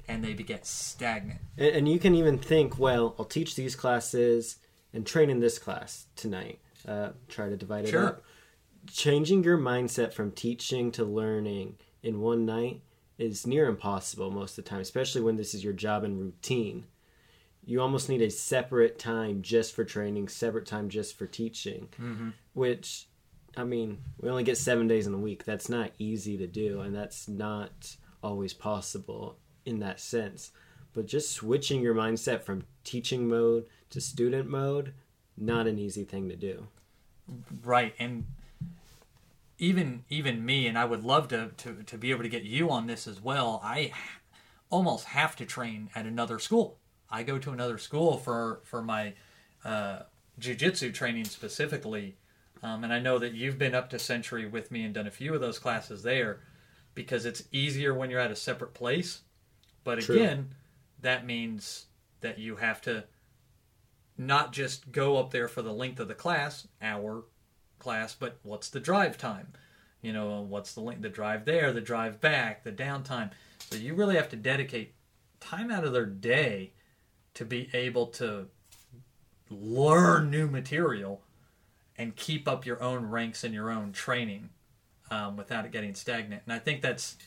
[0.07, 1.39] and they get stagnant.
[1.57, 4.57] And, and you can even think, well, I'll teach these classes
[4.93, 6.59] and train in this class tonight.
[6.87, 8.07] Uh, try to divide it Sure.
[8.07, 8.23] up.
[8.89, 12.81] Changing your mindset from teaching to learning in one night
[13.17, 16.85] is near impossible most of the time, especially when this is your job and routine.
[17.65, 21.89] You almost need a separate time just for training, separate time just for teaching,
[22.53, 23.06] which,
[23.57, 25.43] I mean, we only get seven days in a week.
[25.43, 30.51] That's not easy to do, and that's not always possible in that sense.
[30.93, 34.93] But just switching your mindset from teaching mode to student mode,
[35.35, 36.67] not an easy thing to do.
[37.63, 38.25] Right, and
[39.57, 42.69] even even me, and I would love to, to, to be able to get you
[42.69, 43.59] on this as well.
[43.63, 43.91] I
[44.69, 46.77] almost have to train at another school.
[47.09, 49.13] I go to another school for for my
[49.65, 50.01] uh,
[50.39, 52.17] jujitsu training specifically
[52.67, 55.11] Um, and I know that you've been up to Century with me and done a
[55.11, 56.41] few of those classes there
[56.95, 59.21] because it's easier when you're at a separate place.
[59.83, 60.15] But True.
[60.15, 60.53] again,
[61.01, 61.85] that means
[62.19, 63.05] that you have to
[64.17, 67.23] not just go up there for the length of the class, hour
[67.79, 69.53] class, but what's the drive time?
[70.01, 73.31] You know, what's the length, the drive there, the drive back, the downtime.
[73.59, 74.93] So you really have to dedicate
[75.39, 76.73] time out of their day
[77.35, 78.47] to be able to
[79.49, 81.21] learn new material
[81.97, 84.49] and keep up your own ranks and your own training
[85.09, 86.43] um, without it getting stagnant.
[86.45, 87.17] And I think that's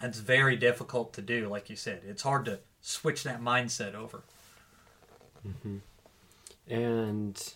[0.00, 1.48] that's very difficult to do.
[1.48, 4.22] Like you said, it's hard to switch that mindset over.
[6.68, 7.52] And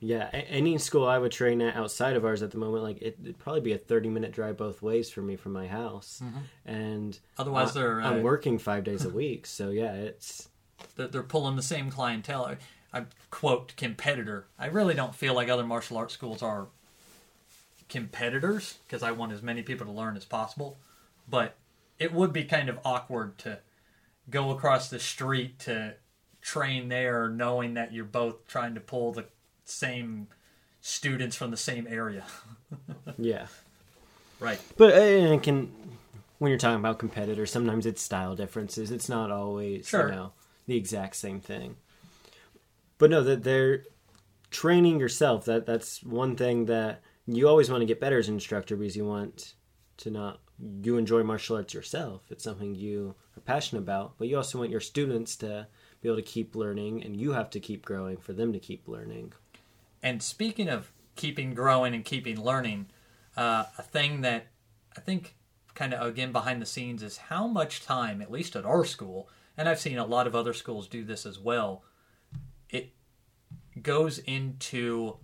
[0.00, 3.00] yeah, a- any school I would train at outside of ours at the moment, like
[3.02, 6.22] it, it'd probably be a thirty-minute drive both ways for me from my house.
[6.66, 10.48] And Otherwise, I- they're, uh, I'm working five days a week, so yeah, it's
[10.96, 12.56] They're, they're pulling the same clientele.
[12.92, 14.46] I, quote competitor.
[14.58, 16.66] I really don't feel like other martial arts schools are
[17.88, 20.78] competitors because I want as many people to learn as possible.
[21.28, 21.56] But
[21.98, 23.58] it would be kind of awkward to
[24.28, 25.94] go across the street to
[26.40, 29.26] train there knowing that you're both trying to pull the
[29.64, 30.28] same
[30.80, 32.24] students from the same area.
[33.18, 33.46] yeah.
[34.40, 34.60] Right.
[34.76, 35.70] But uh, can
[36.38, 38.90] when you're talking about competitors, sometimes it's style differences.
[38.90, 40.08] It's not always Sure.
[40.08, 40.32] you know
[40.66, 41.76] the exact same thing.
[43.00, 43.84] But no, that they're
[44.50, 45.46] training yourself.
[45.46, 48.94] That that's one thing that you always want to get better as an instructor because
[48.94, 49.54] you want
[49.96, 50.40] to not
[50.82, 52.20] you enjoy martial arts yourself.
[52.28, 55.66] It's something you are passionate about, but you also want your students to
[56.02, 58.86] be able to keep learning, and you have to keep growing for them to keep
[58.86, 59.32] learning.
[60.02, 62.88] And speaking of keeping growing and keeping learning,
[63.34, 64.48] uh, a thing that
[64.94, 65.36] I think
[65.74, 69.30] kind of again behind the scenes is how much time, at least at our school,
[69.56, 71.82] and I've seen a lot of other schools do this as well,
[73.82, 75.16] goes into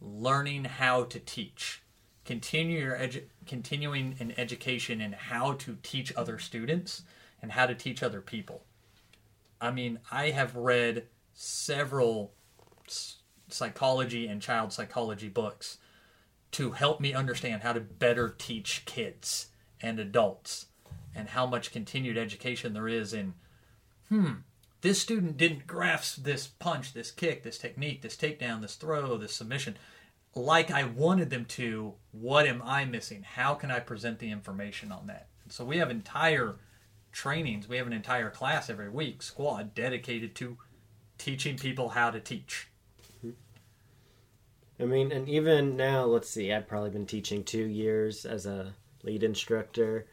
[0.00, 1.82] learning how to teach.
[2.24, 7.02] Continue your edu- continuing in education and how to teach other students
[7.40, 8.64] and how to teach other people.
[9.60, 12.32] I mean, I have read several
[13.48, 15.78] psychology and child psychology books
[16.52, 19.48] to help me understand how to better teach kids
[19.80, 20.66] and adults
[21.14, 23.34] and how much continued education there is in
[24.08, 24.32] hmm
[24.80, 29.34] this student didn't grasp this punch this kick this technique this takedown this throw this
[29.34, 29.76] submission
[30.34, 33.22] like i wanted them to what am i missing?
[33.22, 35.28] How can i present the information on that?
[35.48, 36.56] So we have entire
[37.12, 40.58] trainings we have an entire class every week squad dedicated to
[41.18, 42.68] teaching people how to teach.
[44.78, 48.74] I mean, and even now, let's see, I've probably been teaching two years as a
[49.02, 50.06] lead instructor.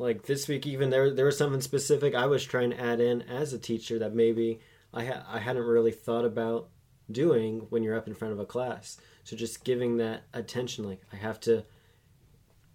[0.00, 3.20] Like this week, even there there was something specific I was trying to add in
[3.20, 4.60] as a teacher that maybe
[4.94, 6.70] I ha- I hadn't really thought about
[7.10, 8.96] doing when you're up in front of a class.
[9.24, 11.66] So just giving that attention, like I have to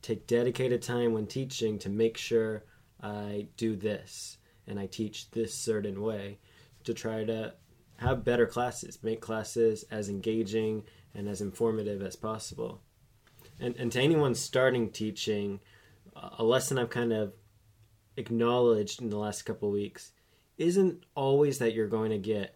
[0.03, 2.63] take dedicated time when teaching to make sure
[3.01, 6.37] I do this and I teach this certain way
[6.83, 7.55] to try to
[7.97, 10.83] have better classes, make classes as engaging
[11.15, 12.81] and as informative as possible.
[13.59, 15.59] And, and to anyone starting teaching,
[16.15, 17.33] a lesson I've kind of
[18.17, 20.11] acknowledged in the last couple of weeks
[20.57, 22.55] isn't always that you're going to get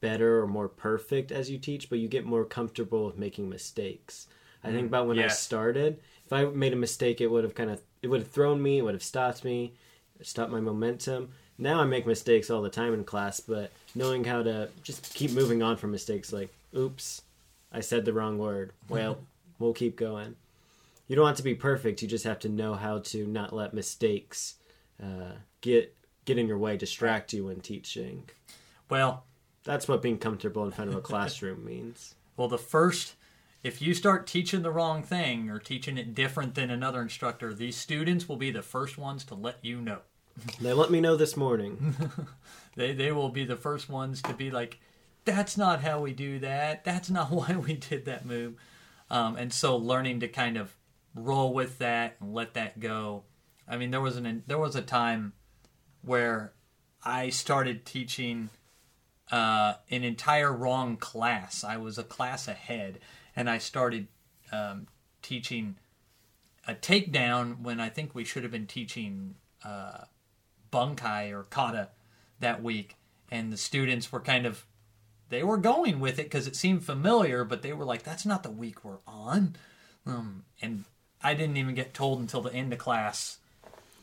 [0.00, 4.26] better or more perfect as you teach, but you get more comfortable with making mistakes.
[4.64, 7.54] I think mm, about when I started, if I made a mistake, it would have
[7.54, 9.74] kind of it would have thrown me, it would have stopped me,
[10.22, 11.30] stopped my momentum.
[11.58, 15.32] Now I make mistakes all the time in class, but knowing how to just keep
[15.32, 17.22] moving on from mistakes, like, oops,
[17.72, 18.72] I said the wrong word.
[18.88, 19.18] Well,
[19.58, 20.36] we'll keep going.
[21.06, 22.02] You don't have to be perfect.
[22.02, 24.54] You just have to know how to not let mistakes
[25.02, 28.28] uh, get get in your way, distract you when teaching.
[28.90, 29.24] well
[29.64, 32.14] That's what being comfortable in front of a classroom means.
[32.36, 33.14] Well, the first,
[33.62, 37.76] if you start teaching the wrong thing or teaching it different than another instructor, these
[37.76, 40.00] students will be the first ones to let you know.
[40.60, 41.96] They let me know this morning.
[42.76, 44.78] They, they will be the first ones to be like,
[45.24, 46.84] that's not how we do that.
[46.84, 48.56] That's not why we did that move.
[49.10, 50.76] Um, and so learning to kind of
[51.16, 53.24] roll with that and let that go.
[53.66, 55.32] I mean, there was an there was a time
[56.02, 56.52] where
[57.04, 58.50] I started teaching
[59.30, 61.64] uh, an entire wrong class.
[61.64, 63.00] I was a class ahead,
[63.34, 64.06] and I started
[64.52, 64.86] um,
[65.22, 65.76] teaching
[66.68, 70.04] a takedown when I think we should have been teaching uh,
[70.72, 71.88] bunkai or kata
[72.40, 72.96] that week,
[73.30, 74.66] and the students were kind of
[75.28, 78.44] they were going with it because it seemed familiar, but they were like, "That's not
[78.44, 79.56] the week we're on,"
[80.06, 80.84] um, and
[81.22, 83.38] I didn't even get told until the end of class.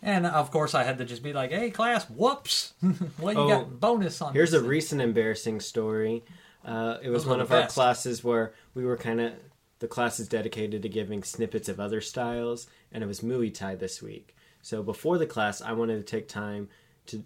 [0.02, 2.74] And of course, I had to just be like, "Hey, class, whoops!
[3.20, 6.24] well, you Oh, got bonus on." Here's a this." recent embarrassing story.
[6.66, 9.34] Uh, it was Those one of our classes where we were kind of
[9.80, 13.76] the class is dedicated to giving snippets of other styles, and it was Muay Thai
[13.76, 14.36] this week.
[14.62, 16.70] So before the class, I wanted to take time
[17.08, 17.24] to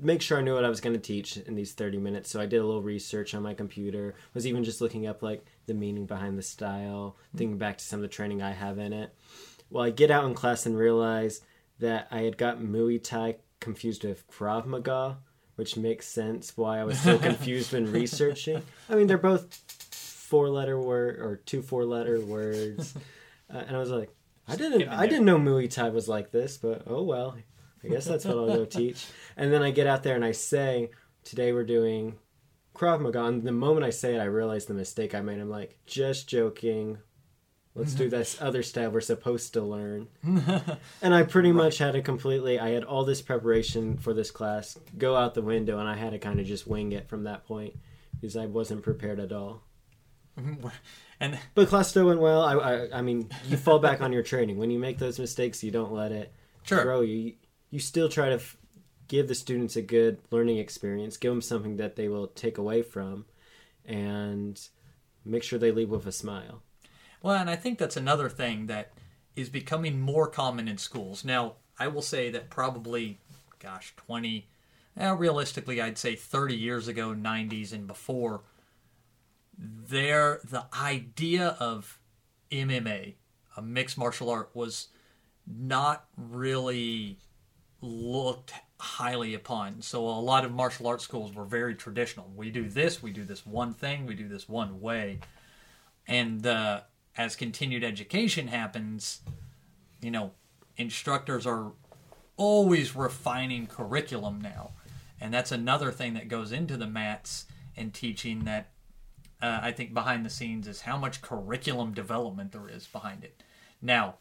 [0.00, 2.30] make sure I knew what I was going to teach in these 30 minutes.
[2.30, 4.14] So I did a little research on my computer.
[4.34, 7.98] Was even just looking up like the meaning behind the style, thinking back to some
[7.98, 9.14] of the training I have in it.
[9.70, 11.40] Well, I get out in class and realize
[11.78, 15.18] that I had got Muay Thai confused with Krav Maga,
[15.56, 18.62] which makes sense why I was so confused when researching.
[18.88, 19.54] I mean, they're both
[19.90, 22.94] four letter word or two four letter words,
[23.52, 24.10] uh, and I was like,
[24.48, 27.36] I didn't, I didn't know Muay Thai was like this, but oh well.
[27.86, 29.06] I guess that's what I'll go teach.
[29.36, 30.90] And then I get out there and I say,
[31.24, 32.16] today we're doing
[32.74, 33.24] Krav Maga.
[33.24, 35.38] And the moment I say it, I realize the mistake I made.
[35.38, 36.98] I'm like, just joking.
[37.74, 40.08] Let's do this other style we're supposed to learn.
[41.02, 44.78] and I pretty much had to completely, I had all this preparation for this class
[44.96, 47.44] go out the window and I had to kind of just wing it from that
[47.46, 47.74] point
[48.18, 49.62] because I wasn't prepared at all.
[50.40, 50.68] Mm-hmm.
[51.20, 52.42] and But class still went well.
[52.42, 54.56] I, I, I mean, you fall back on your training.
[54.56, 56.32] When you make those mistakes, you don't let it
[56.62, 56.82] Sure.
[56.82, 57.34] throw you.
[57.70, 58.56] You still try to f-
[59.08, 62.82] give the students a good learning experience, give them something that they will take away
[62.82, 63.24] from,
[63.84, 64.60] and
[65.24, 66.62] make sure they leave with a smile.
[67.22, 68.92] Well, and I think that's another thing that
[69.34, 71.24] is becoming more common in schools.
[71.24, 73.18] Now, I will say that probably,
[73.58, 74.48] gosh, 20,
[74.96, 78.42] eh, realistically, I'd say 30 years ago, 90s and before,
[79.58, 81.98] there, the idea of
[82.50, 83.14] MMA,
[83.56, 84.88] a mixed martial art, was
[85.46, 87.18] not really
[87.86, 89.80] looked highly upon.
[89.80, 92.30] So a lot of martial arts schools were very traditional.
[92.36, 95.20] We do this, we do this one thing, we do this one way.
[96.06, 96.82] And uh,
[97.16, 99.20] as continued education happens,
[100.02, 100.32] you know,
[100.76, 101.72] instructors are
[102.36, 104.72] always refining curriculum now.
[105.20, 108.70] And that's another thing that goes into the mats and teaching that
[109.40, 113.42] uh, I think behind the scenes is how much curriculum development there is behind it.
[113.80, 114.16] Now,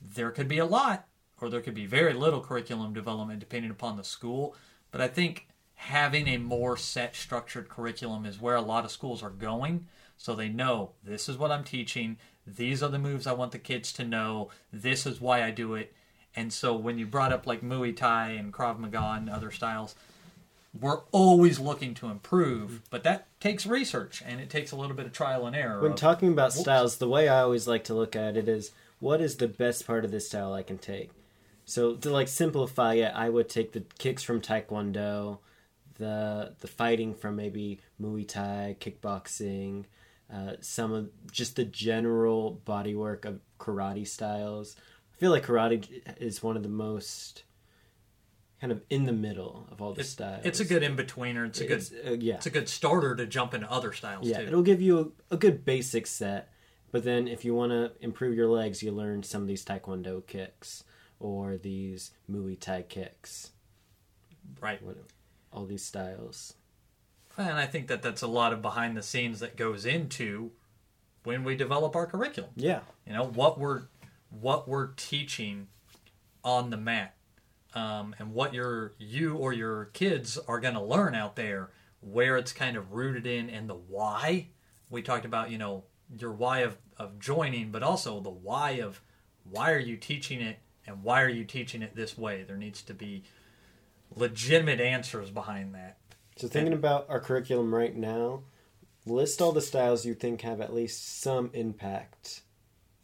[0.00, 1.06] there could be a lot
[1.40, 4.56] or there could be very little curriculum development depending upon the school,
[4.90, 9.22] but I think having a more set structured curriculum is where a lot of schools
[9.22, 12.16] are going so they know this is what I'm teaching,
[12.46, 15.74] these are the moves I want the kids to know, this is why I do
[15.74, 15.92] it.
[16.36, 19.94] And so when you brought up like Muay Thai and Krav Maga and other styles,
[20.78, 22.84] we're always looking to improve, mm-hmm.
[22.90, 25.80] but that takes research and it takes a little bit of trial and error.
[25.80, 26.60] When of- talking about Whoops.
[26.60, 29.86] styles, the way I always like to look at it is what is the best
[29.86, 31.10] part of this style I can take.
[31.64, 35.38] So to like simplify it, I would take the kicks from Taekwondo,
[35.94, 39.84] the the fighting from maybe Muay Thai, kickboxing,
[40.32, 44.76] uh, some of just the general bodywork of karate styles.
[45.14, 47.44] I feel like karate is one of the most
[48.60, 50.40] kind of in the middle of all the it's, styles.
[50.44, 51.46] it's a good in betweener.
[51.46, 52.34] It's a good It's, uh, yeah.
[52.36, 54.46] it's a good starter to jump into other styles Yeah, too.
[54.46, 56.50] it'll give you a, a good basic set.
[56.90, 60.24] But then if you want to improve your legs, you learn some of these taekwondo
[60.26, 60.84] kicks
[61.24, 63.52] or these Muay Thai kicks.
[64.60, 64.82] Right.
[64.82, 64.98] What,
[65.50, 66.52] all these styles.
[67.38, 70.52] And I think that that's a lot of behind the scenes that goes into
[71.22, 72.50] when we develop our curriculum.
[72.56, 72.80] Yeah.
[73.06, 73.84] You know what we're
[74.28, 75.68] what we're teaching
[76.44, 77.14] on the mat,
[77.74, 81.70] um, and what your you or your kids are going to learn out there.
[82.00, 84.48] Where it's kind of rooted in and the why.
[84.90, 85.84] We talked about you know
[86.18, 89.00] your why of of joining, but also the why of
[89.50, 92.42] why are you teaching it and why are you teaching it this way.
[92.42, 93.24] There needs to be
[94.14, 95.98] legitimate answers behind that.
[96.36, 98.42] So thinking about our curriculum right now,
[99.06, 102.42] list all the styles you think have at least some impact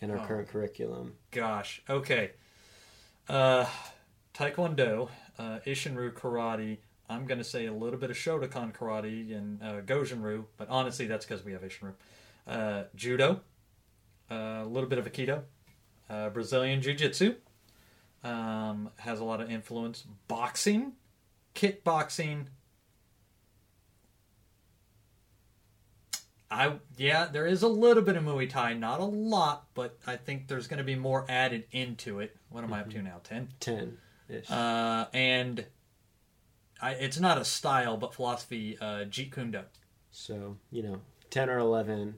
[0.01, 0.27] in our Oh.
[0.27, 1.17] current curriculum.
[1.31, 1.83] Gosh.
[1.89, 2.33] Okay.
[3.29, 3.67] Uh,
[4.35, 6.79] Taekwondo, uh, Isshin-ryu karate.
[7.09, 11.27] I'm gonna say a little bit of Shotokan karate and uh, Goju-ryu, but honestly, that's
[11.27, 11.95] because we have Isshin-ryu.
[12.47, 13.41] Uh, judo,
[14.31, 15.43] uh, a little bit of Aikido,
[16.09, 17.35] uh, Brazilian Jiu Jitsu
[18.25, 20.05] um, has a lot of influence.
[20.29, 20.93] Boxing,
[21.55, 22.47] kickboxing.
[26.51, 30.17] I yeah, there is a little bit of Muay Thai, not a lot, but I
[30.17, 32.37] think there's going to be more added into it.
[32.49, 33.21] What am I up to now?
[33.23, 33.49] Ten.
[33.61, 33.97] 10.
[34.49, 35.65] Uh, and
[36.81, 38.77] I, it's not a style, but philosophy.
[38.81, 39.61] Uh, Jeet Kune Do.
[40.13, 41.01] So, you know,
[41.31, 42.15] 10 or 11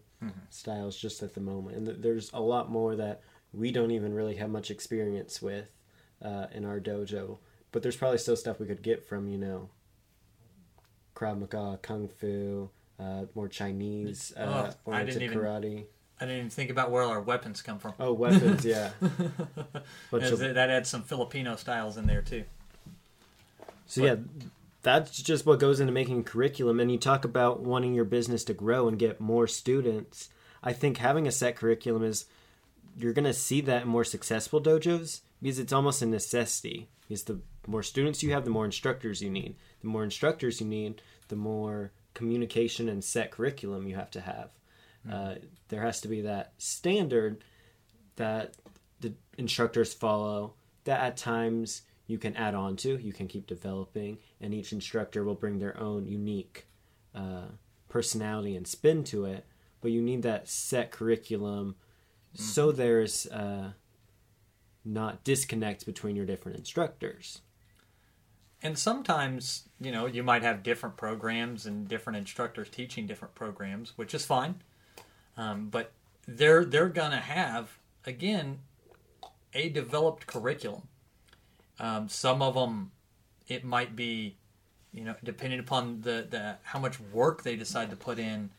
[0.50, 1.76] styles just at the moment.
[1.76, 3.22] And th- there's a lot more that
[3.52, 5.68] we don't even really have much experience with
[6.24, 7.38] uh, in our dojo.
[7.72, 9.70] But there's probably still stuff we could get from, you know,
[11.14, 15.84] Krav Maga, Kung Fu, uh, more Chinese, Oh, uh, I oriented even- karate.
[16.20, 17.94] I didn't even think about where our weapons come from.
[17.98, 18.90] Oh, weapons, yeah.
[20.12, 22.44] Of- that adds some Filipino styles in there too.
[23.86, 24.16] so, yeah,
[24.82, 26.78] that's just what goes into making curriculum.
[26.78, 30.28] And you talk about wanting your business to grow and get more students.
[30.62, 32.26] I think having a set curriculum is
[32.96, 36.88] you're going to see that in more successful dojos because it's almost a necessity.
[37.08, 39.56] Because the more students you have, the more instructors you need.
[39.80, 44.50] The more instructors you need, the more communication and set curriculum you have to have.
[45.06, 45.12] Mm-hmm.
[45.12, 45.34] Uh,
[45.68, 47.44] there has to be that standard
[48.16, 48.54] that
[49.00, 54.18] the instructors follow that at times you can add on to, you can keep developing,
[54.40, 56.66] and each instructor will bring their own unique
[57.14, 57.46] uh,
[57.88, 59.44] personality and spin to it.
[59.80, 61.74] But you need that set curriculum
[62.34, 62.42] mm-hmm.
[62.42, 63.72] so there's uh,
[64.84, 67.40] not disconnect between your different instructors.
[68.62, 73.92] And sometimes, you know, you might have different programs and different instructors teaching different programs,
[73.96, 74.62] which is fine.
[75.36, 75.92] Um, but
[76.28, 78.60] they're they're gonna have again
[79.54, 80.82] a developed curriculum.
[81.80, 82.92] Um, some of them,
[83.48, 84.36] it might be,
[84.92, 88.50] you know, depending upon the, the how much work they decide to put in,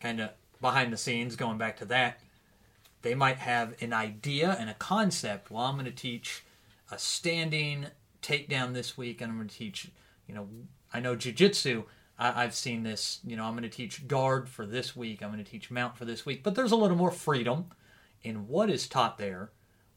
[0.00, 0.30] kind of
[0.60, 1.36] behind the scenes.
[1.36, 2.20] Going back to that,
[3.02, 5.50] they might have an idea and a concept.
[5.50, 6.44] Well, I'm going to teach
[6.90, 7.86] a standing
[8.22, 9.90] takedown this week, and I'm going to teach,
[10.26, 10.48] you know,
[10.92, 11.84] I know jujitsu.
[12.18, 13.20] I, I've seen this.
[13.24, 15.22] You know, I'm going to teach guard for this week.
[15.22, 16.42] I'm going to teach mount for this week.
[16.42, 17.66] But there's a little more freedom
[18.22, 19.50] in what is taught there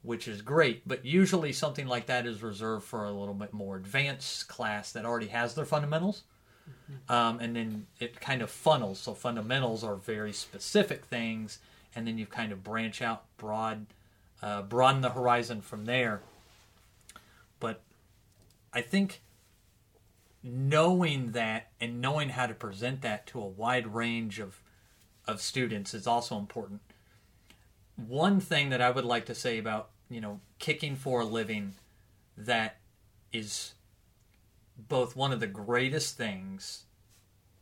[0.05, 0.87] which is great.
[0.87, 5.05] But usually something like that is reserved for a little bit more advanced class that
[5.05, 6.23] already has their fundamentals.
[6.69, 7.11] Mm-hmm.
[7.11, 8.99] Um, and then it kind of funnels.
[8.99, 11.59] So fundamentals are very specific things,
[11.95, 13.87] and then you kind of branch out, broad,
[14.41, 16.21] uh, broaden the horizon from there.
[17.59, 17.81] But
[18.73, 19.21] I think
[20.43, 24.61] knowing that and knowing how to present that to a wide range of
[25.27, 26.81] of students is also important.
[27.95, 31.73] One thing that I would like to say about you know, kicking for a living
[32.37, 32.77] that
[33.31, 33.73] is
[34.77, 36.83] both one of the greatest things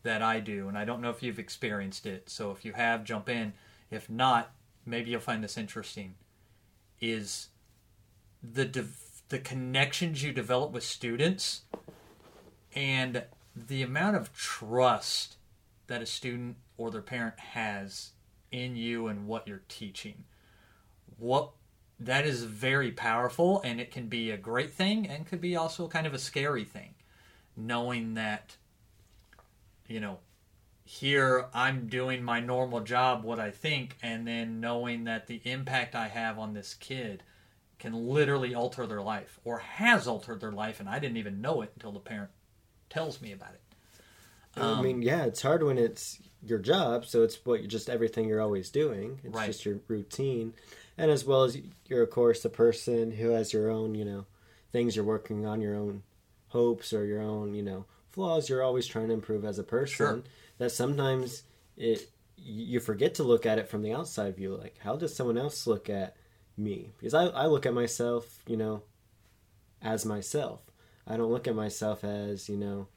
[0.04, 2.30] that I do, and I don't know if you've experienced it.
[2.30, 3.54] So if you have, jump in.
[3.94, 4.52] If not,
[4.86, 6.16] maybe you'll find this interesting.
[7.00, 7.50] Is
[8.42, 8.86] the de-
[9.30, 11.62] the connections you develop with students
[12.76, 13.24] and
[13.56, 15.38] the amount of trust
[15.88, 18.12] that a student or their parent has
[18.52, 20.24] in you and what you're teaching.
[21.18, 21.52] What
[22.00, 25.88] that is very powerful and it can be a great thing and could be also
[25.88, 26.96] kind of a scary thing
[27.56, 28.58] knowing that
[29.88, 30.18] you know
[30.84, 35.96] here I'm doing my normal job what I think and then knowing that the impact
[35.96, 37.24] I have on this kid
[37.80, 41.62] can literally alter their life or has altered their life and I didn't even know
[41.62, 42.32] it until the parent
[42.90, 43.62] tells me about it.
[44.62, 48.28] Um, I mean, yeah, it's hard when it's your job, so it's what just everything
[48.28, 49.20] you're always doing.
[49.24, 49.48] It's right.
[49.48, 50.54] just your routine
[50.98, 51.58] and as well as
[51.88, 54.26] you're of course a person who has your own you know
[54.72, 56.04] things you're working on your own
[56.50, 59.96] hopes or your own you know flaws you're always trying to improve as a person
[59.96, 60.24] sure.
[60.58, 61.44] That sometimes
[61.78, 65.38] it you forget to look at it from the outside view like how does someone
[65.38, 66.16] else look at
[66.56, 66.92] me?
[66.98, 68.84] Because I, I look at myself you know
[69.82, 70.62] as myself.
[71.06, 72.88] I don't look at myself as you know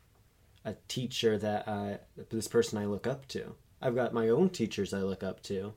[0.65, 1.99] a teacher that i
[2.31, 3.55] this person i look up to.
[3.81, 5.75] I've got my own teachers i look up to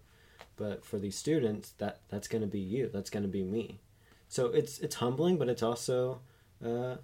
[0.59, 2.89] but for these students that that's going to be you.
[2.93, 3.79] That's going to be me.
[4.27, 6.19] So it's it's humbling but it's also
[6.63, 6.97] uh,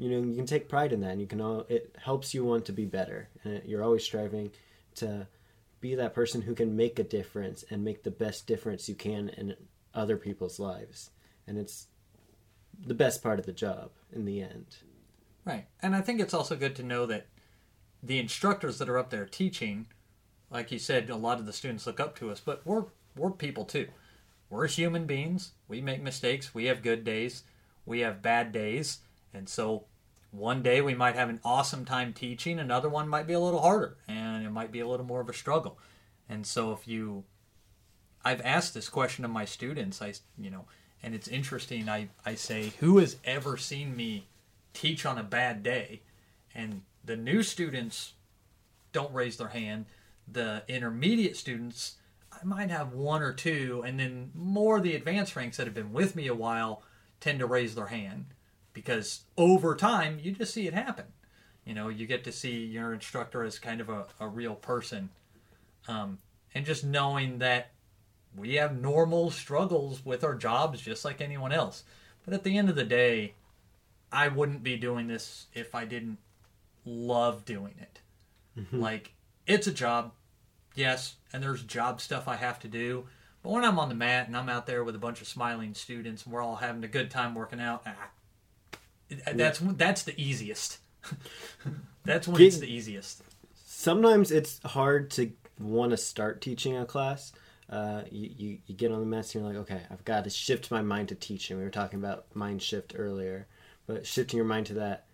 [0.00, 2.44] you know you can take pride in that and you can all it helps you
[2.44, 4.50] want to be better and you're always striving
[4.94, 5.26] to
[5.80, 9.28] be that person who can make a difference and make the best difference you can
[9.30, 9.54] in
[9.94, 11.10] other people's lives
[11.46, 11.86] and it's
[12.86, 14.76] the best part of the job in the end
[15.44, 17.26] right and i think it's also good to know that
[18.02, 19.86] the instructors that are up there teaching
[20.50, 22.84] like you said, a lot of the students look up to us, but we're
[23.16, 23.88] we're people too.
[24.50, 25.52] We're human beings.
[25.68, 26.54] We make mistakes.
[26.54, 27.44] We have good days.
[27.86, 28.98] We have bad days.
[29.32, 29.84] And so
[30.30, 33.60] one day we might have an awesome time teaching, another one might be a little
[33.60, 35.78] harder and it might be a little more of a struggle.
[36.28, 37.24] And so if you
[38.24, 40.66] I've asked this question of my students, I you know,
[41.02, 41.88] and it's interesting.
[41.88, 44.28] I I say, "Who has ever seen me
[44.74, 46.02] teach on a bad day?"
[46.54, 48.12] And the new students
[48.92, 49.86] don't raise their hand
[50.32, 51.96] the intermediate students,
[52.32, 55.74] I might have one or two, and then more of the advanced ranks that have
[55.74, 56.82] been with me a while
[57.18, 58.26] tend to raise their hand
[58.72, 61.06] because over time you just see it happen.
[61.64, 65.10] You know, you get to see your instructor as kind of a, a real person.
[65.88, 66.18] Um,
[66.54, 67.70] and just knowing that
[68.36, 71.84] we have normal struggles with our jobs just like anyone else.
[72.24, 73.34] But at the end of the day,
[74.12, 76.18] I wouldn't be doing this if I didn't
[76.84, 78.00] love doing it.
[78.58, 78.80] Mm-hmm.
[78.80, 79.14] Like,
[79.46, 80.12] it's a job
[80.74, 83.06] yes, and there's job stuff I have to do.
[83.42, 85.74] But when I'm on the mat and I'm out there with a bunch of smiling
[85.74, 88.10] students and we're all having a good time working out, ah,
[89.34, 90.78] that's that's the easiest.
[92.04, 93.22] That's when Get- it's the easiest.
[93.66, 97.32] Sometimes it's hard to want to start teaching a class.
[97.68, 100.30] Uh, you, you, you get on the mess and you're like, okay, I've got to
[100.30, 101.56] shift my mind to teaching.
[101.58, 103.46] We were talking about mind shift earlier,
[103.86, 105.04] but shifting your mind to that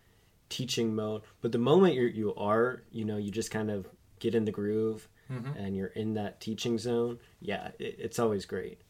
[0.49, 1.23] teaching mode.
[1.43, 3.87] But the moment you you are, you know, you just kind of
[4.21, 5.09] get in the groove
[5.59, 7.19] and you're in that teaching zone.
[7.41, 8.81] Yeah, it, it's always great.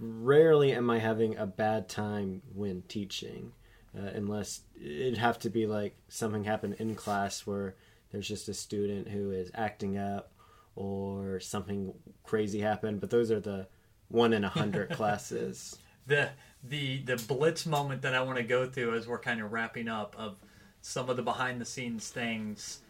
[0.00, 3.52] Rarely am I having a bad time when teaching,
[3.96, 7.74] uh, unless it'd have to be like something happened in class where
[8.10, 10.32] there's just a student who is acting up
[10.76, 11.92] or something
[12.24, 13.00] crazy happened.
[13.00, 13.66] But those are the
[14.08, 15.78] one in a hundred classes.
[16.06, 16.30] the
[16.62, 19.88] the the blitz moment that I want to go through as we're kind of wrapping
[19.88, 20.36] up of
[20.80, 22.80] some of the behind the scenes things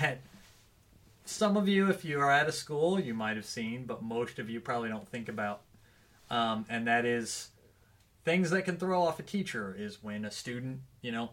[0.00, 0.20] that
[1.24, 4.38] some of you, if you are at a school, you might have seen, but most
[4.38, 5.60] of you probably don't think about.
[6.30, 7.50] Um, and that is
[8.24, 11.30] things that can throw off a teacher is when a student, you know,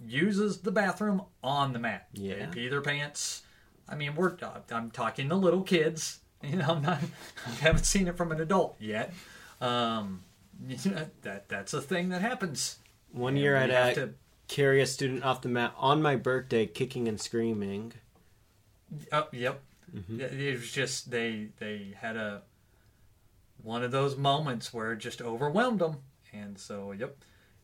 [0.00, 2.08] uses the bathroom on the mat.
[2.12, 2.34] Yeah.
[2.40, 3.42] They pee their pants.
[3.88, 4.36] I mean, we're
[4.72, 6.20] I'm talking to little kids.
[6.44, 6.98] You know, I'm not.
[7.46, 9.14] I haven't seen it from an adult yet.
[9.62, 10.24] Um,
[10.68, 12.80] you know, that that's a thing that happens.
[13.12, 14.06] One year I'd have uh,
[14.46, 17.94] carry a student off the mat on my birthday, kicking and screaming.
[19.10, 19.62] Oh, yep.
[19.94, 20.20] Mm-hmm.
[20.20, 22.42] It was just they they had a
[23.64, 25.96] one of those moments where it just overwhelmed them,
[26.32, 27.16] and so yep.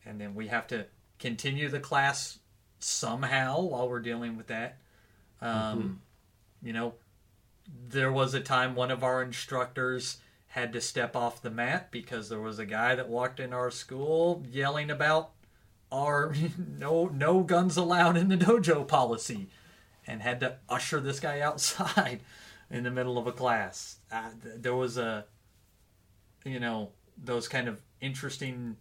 [0.05, 0.87] And then we have to
[1.19, 2.39] continue the class
[2.79, 4.79] somehow while we're dealing with that.
[5.41, 5.93] Um, Mm-hmm.
[6.63, 6.95] You know,
[7.89, 12.29] there was a time one of our instructors had to step off the mat because
[12.29, 15.31] there was a guy that walked in our school yelling about
[15.93, 16.35] our
[16.79, 19.49] no no guns allowed in the dojo policy
[20.07, 22.21] and had to usher this guy outside
[22.71, 23.97] in the middle of a class.
[24.13, 25.25] Uh, there was a,
[26.45, 26.91] you know,
[27.23, 28.77] those kind of interesting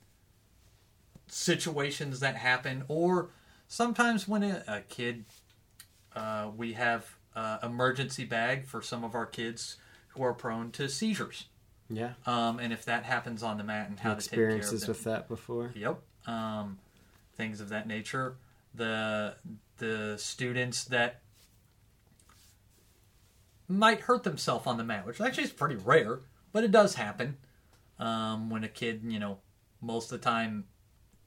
[1.27, 3.29] situations that happen, or
[3.67, 5.25] sometimes when a, a kid,
[6.15, 9.77] uh, we have uh, emergency bag for some of our kids
[10.09, 11.45] who are prone to seizures.
[11.91, 14.57] Yeah, Um, and if that happens on the mat and how to take care of
[14.57, 15.71] experiences with that before.
[15.75, 15.99] Yep.
[16.27, 16.77] Um,
[17.35, 18.35] things of that nature.
[18.75, 19.35] The
[19.79, 21.21] the students that
[23.67, 26.19] might hurt themselves on the mat, which actually is pretty rare,
[26.51, 27.37] but it does happen.
[27.99, 29.39] Um, when a kid, you know,
[29.81, 30.65] most of the time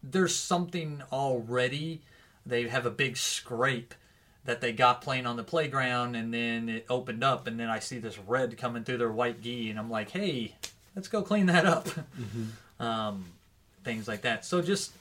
[0.02, 2.02] there's something already.
[2.44, 3.94] They have a big scrape
[4.44, 7.78] that they got playing on the playground, and then it opened up, and then I
[7.78, 10.56] see this red coming through their white gi, and I'm like, hey,
[10.96, 11.88] let's go clean that up.
[12.80, 13.24] um,
[13.84, 14.44] things like that.
[14.44, 14.92] So just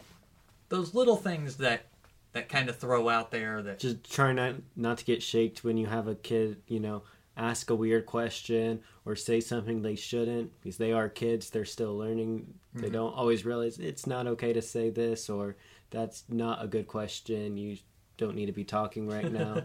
[0.70, 1.86] those little things that
[2.34, 5.78] that kind of throw out there that Just try not not to get shaked when
[5.78, 7.04] you have a kid, you know,
[7.38, 11.50] ask a weird question or say something they shouldn't because they are kids.
[11.50, 12.54] They're still learning.
[12.74, 12.94] They Mm-hmm.
[12.94, 15.56] don't always realize it's not okay to say this or
[15.90, 17.58] that's not a good question.
[17.58, 17.78] You
[18.18, 19.64] don't need to be talking right now.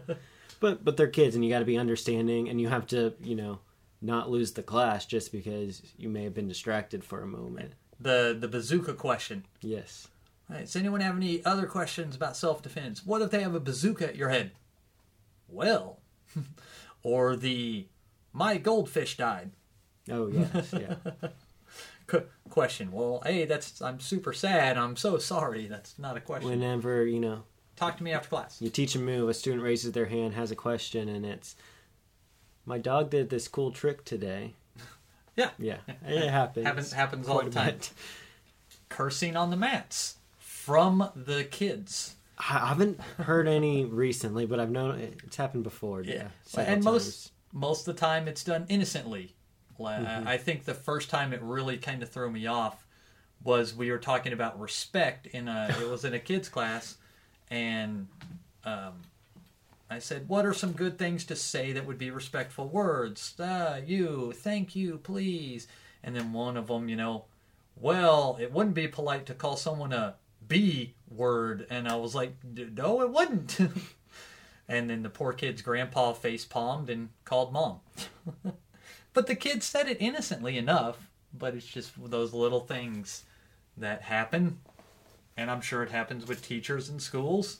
[0.59, 3.35] but but they're kids and you got to be understanding and you have to, you
[3.35, 3.59] know,
[4.01, 7.73] not lose the class just because you may have been distracted for a moment.
[7.99, 9.45] the the bazooka question.
[9.61, 10.07] Yes.
[10.49, 13.05] All right, does anyone have any other questions about self defense?
[13.05, 14.51] What if they have a bazooka at your head?
[15.47, 15.99] Well,
[17.07, 17.85] or the
[18.33, 19.51] my goldfish died
[20.11, 20.95] Oh yes, yeah.
[22.07, 22.91] Qu- question.
[22.93, 24.77] Well, hey, that's I'm super sad.
[24.77, 25.67] I'm so sorry.
[25.67, 26.49] That's not a question.
[26.49, 27.43] Whenever, you know,
[27.75, 28.61] Talk to me after class.
[28.61, 31.55] You teach a move, a student raises their hand, has a question, and it's,
[32.65, 34.53] my dog did this cool trick today.
[35.35, 35.77] Yeah, Yeah,
[36.07, 36.65] it happens.
[36.65, 37.77] happens happens all the time.
[38.89, 42.15] Cursing on the mats from the kids.
[42.37, 46.03] I haven't heard any recently, but I've known it's happened before.
[46.03, 47.31] Yeah, Yeah, and most times.
[47.51, 49.33] most of the time it's done innocently.
[49.79, 50.27] Mm-hmm.
[50.27, 52.85] I think the first time it really kind of threw me off
[53.43, 56.97] was we were talking about respect in a it was in a kids class,
[57.49, 58.07] and
[58.65, 58.93] um,
[59.89, 63.35] I said, "What are some good things to say that would be respectful words?
[63.39, 65.67] Ah, you, thank you, please."
[66.03, 67.25] And then one of them, you know,
[67.75, 70.15] well, it wouldn't be polite to call someone a
[70.47, 73.57] B word, and I was like, "No, it wouldn't."
[74.69, 77.79] And then the poor kid's grandpa face palmed and called mom.
[79.13, 83.23] but the kid said it innocently enough, but it's just those little things
[83.77, 84.59] that happen.
[85.37, 87.59] And I'm sure it happens with teachers in schools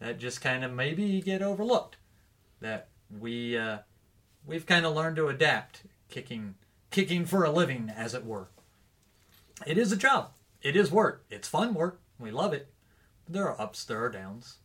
[0.00, 1.96] that just kind of maybe get overlooked.
[2.60, 2.88] That
[3.20, 3.78] we uh,
[4.46, 6.54] we've kind of learned to adapt, kicking
[6.90, 8.48] kicking for a living, as it were.
[9.66, 10.30] It is a job.
[10.62, 11.24] It is work.
[11.30, 12.00] It's fun work.
[12.18, 12.72] We love it.
[13.24, 14.58] But There are ups, there are downs.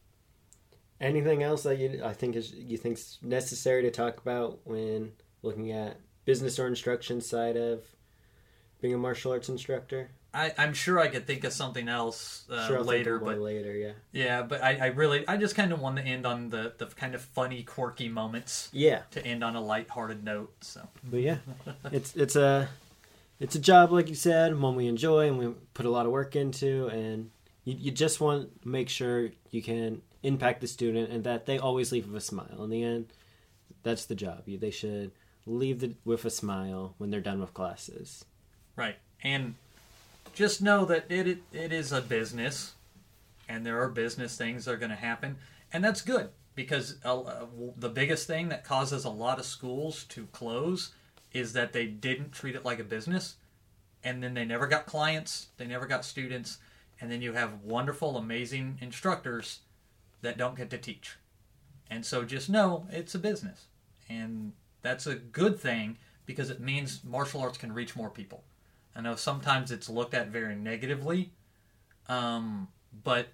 [1.02, 5.72] Anything else that you I think is you think's necessary to talk about when looking
[5.72, 7.86] at business or instruction side of
[8.82, 10.12] being a martial arts instructor?
[10.34, 13.94] I, I'm sure I could think of something else uh, Sure, later, but later, yeah.
[14.12, 16.86] yeah, but I, I really, I just kind of want to end on the, the
[16.86, 20.54] kind of funny, quirky moments Yeah, to end on a lighthearted note.
[20.64, 21.38] So but yeah,
[21.92, 22.70] it's it's a
[23.40, 26.12] it's a job like you said, one we enjoy and we put a lot of
[26.12, 27.32] work into, and
[27.70, 31.60] you, you just want to make sure you can impact the student and that they
[31.60, 32.64] always leave with a smile.
[32.64, 33.14] In the end,
[33.84, 34.44] that's the job.
[34.48, 35.12] You, they should
[35.46, 38.26] leave the, with a smile when they're done with classes.
[38.76, 39.56] right, and
[40.34, 42.74] just know that it it, it is a business,
[43.48, 45.38] and there are business things that are going to happen,
[45.72, 47.46] and that's good because uh, uh,
[47.78, 50.92] the biggest thing that causes a lot of schools to close
[51.32, 53.36] is that they didn't treat it like a business,
[54.04, 56.58] and then they never got clients, they never got students,
[57.02, 59.60] and then you have wonderful, amazing instructors
[60.22, 61.18] that don't get to teach.
[61.90, 63.66] And so just know it's a business.
[64.10, 68.44] And that's a good thing because it means martial arts can reach more people.
[68.96, 71.32] I know sometimes it's looked at very negatively,
[72.08, 72.68] um,
[73.04, 73.30] but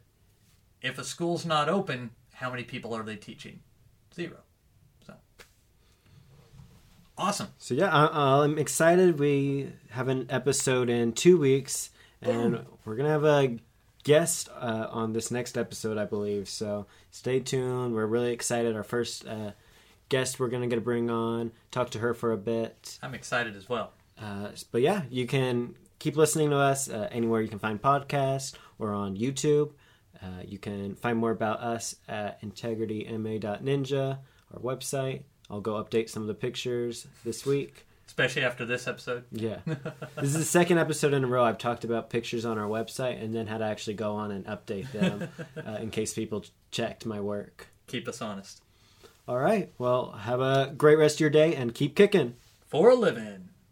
[0.82, 3.62] if a school's not open, how many people are they teaching?
[4.14, 4.38] Zero.
[5.06, 5.14] So
[7.18, 7.48] awesome.
[7.58, 9.20] So yeah, I, I'm excited.
[9.20, 11.90] We have an episode in two weeks,
[12.22, 13.58] and we're gonna have a
[14.04, 16.48] guest uh, on this next episode, I believe.
[16.48, 17.94] So stay tuned.
[17.94, 18.76] We're really excited.
[18.76, 19.52] Our first uh,
[20.10, 23.00] guest we're gonna get to bring on, talk to her for a bit.
[23.02, 23.92] I'm excited as well.
[24.22, 28.54] Uh, but yeah, you can keep listening to us uh, anywhere you can find podcasts
[28.80, 29.72] or on YouTube.
[30.22, 34.18] Uh, you can find more about us at integrityma.ninja,
[34.54, 35.24] our website.
[35.50, 37.86] I'll go update some of the pictures this week.
[38.18, 39.26] Especially after this episode.
[39.34, 39.58] Yeah.
[39.66, 43.22] this is the second episode in a row I've talked about pictures on our website
[43.22, 45.28] and then had to actually go on and update them
[45.68, 47.68] uh, in case people checked my work.
[47.88, 48.62] Keep us honest.
[49.28, 49.70] All right.
[49.78, 52.36] Well, have a great rest of your day and keep kicking.
[52.68, 53.50] For a living.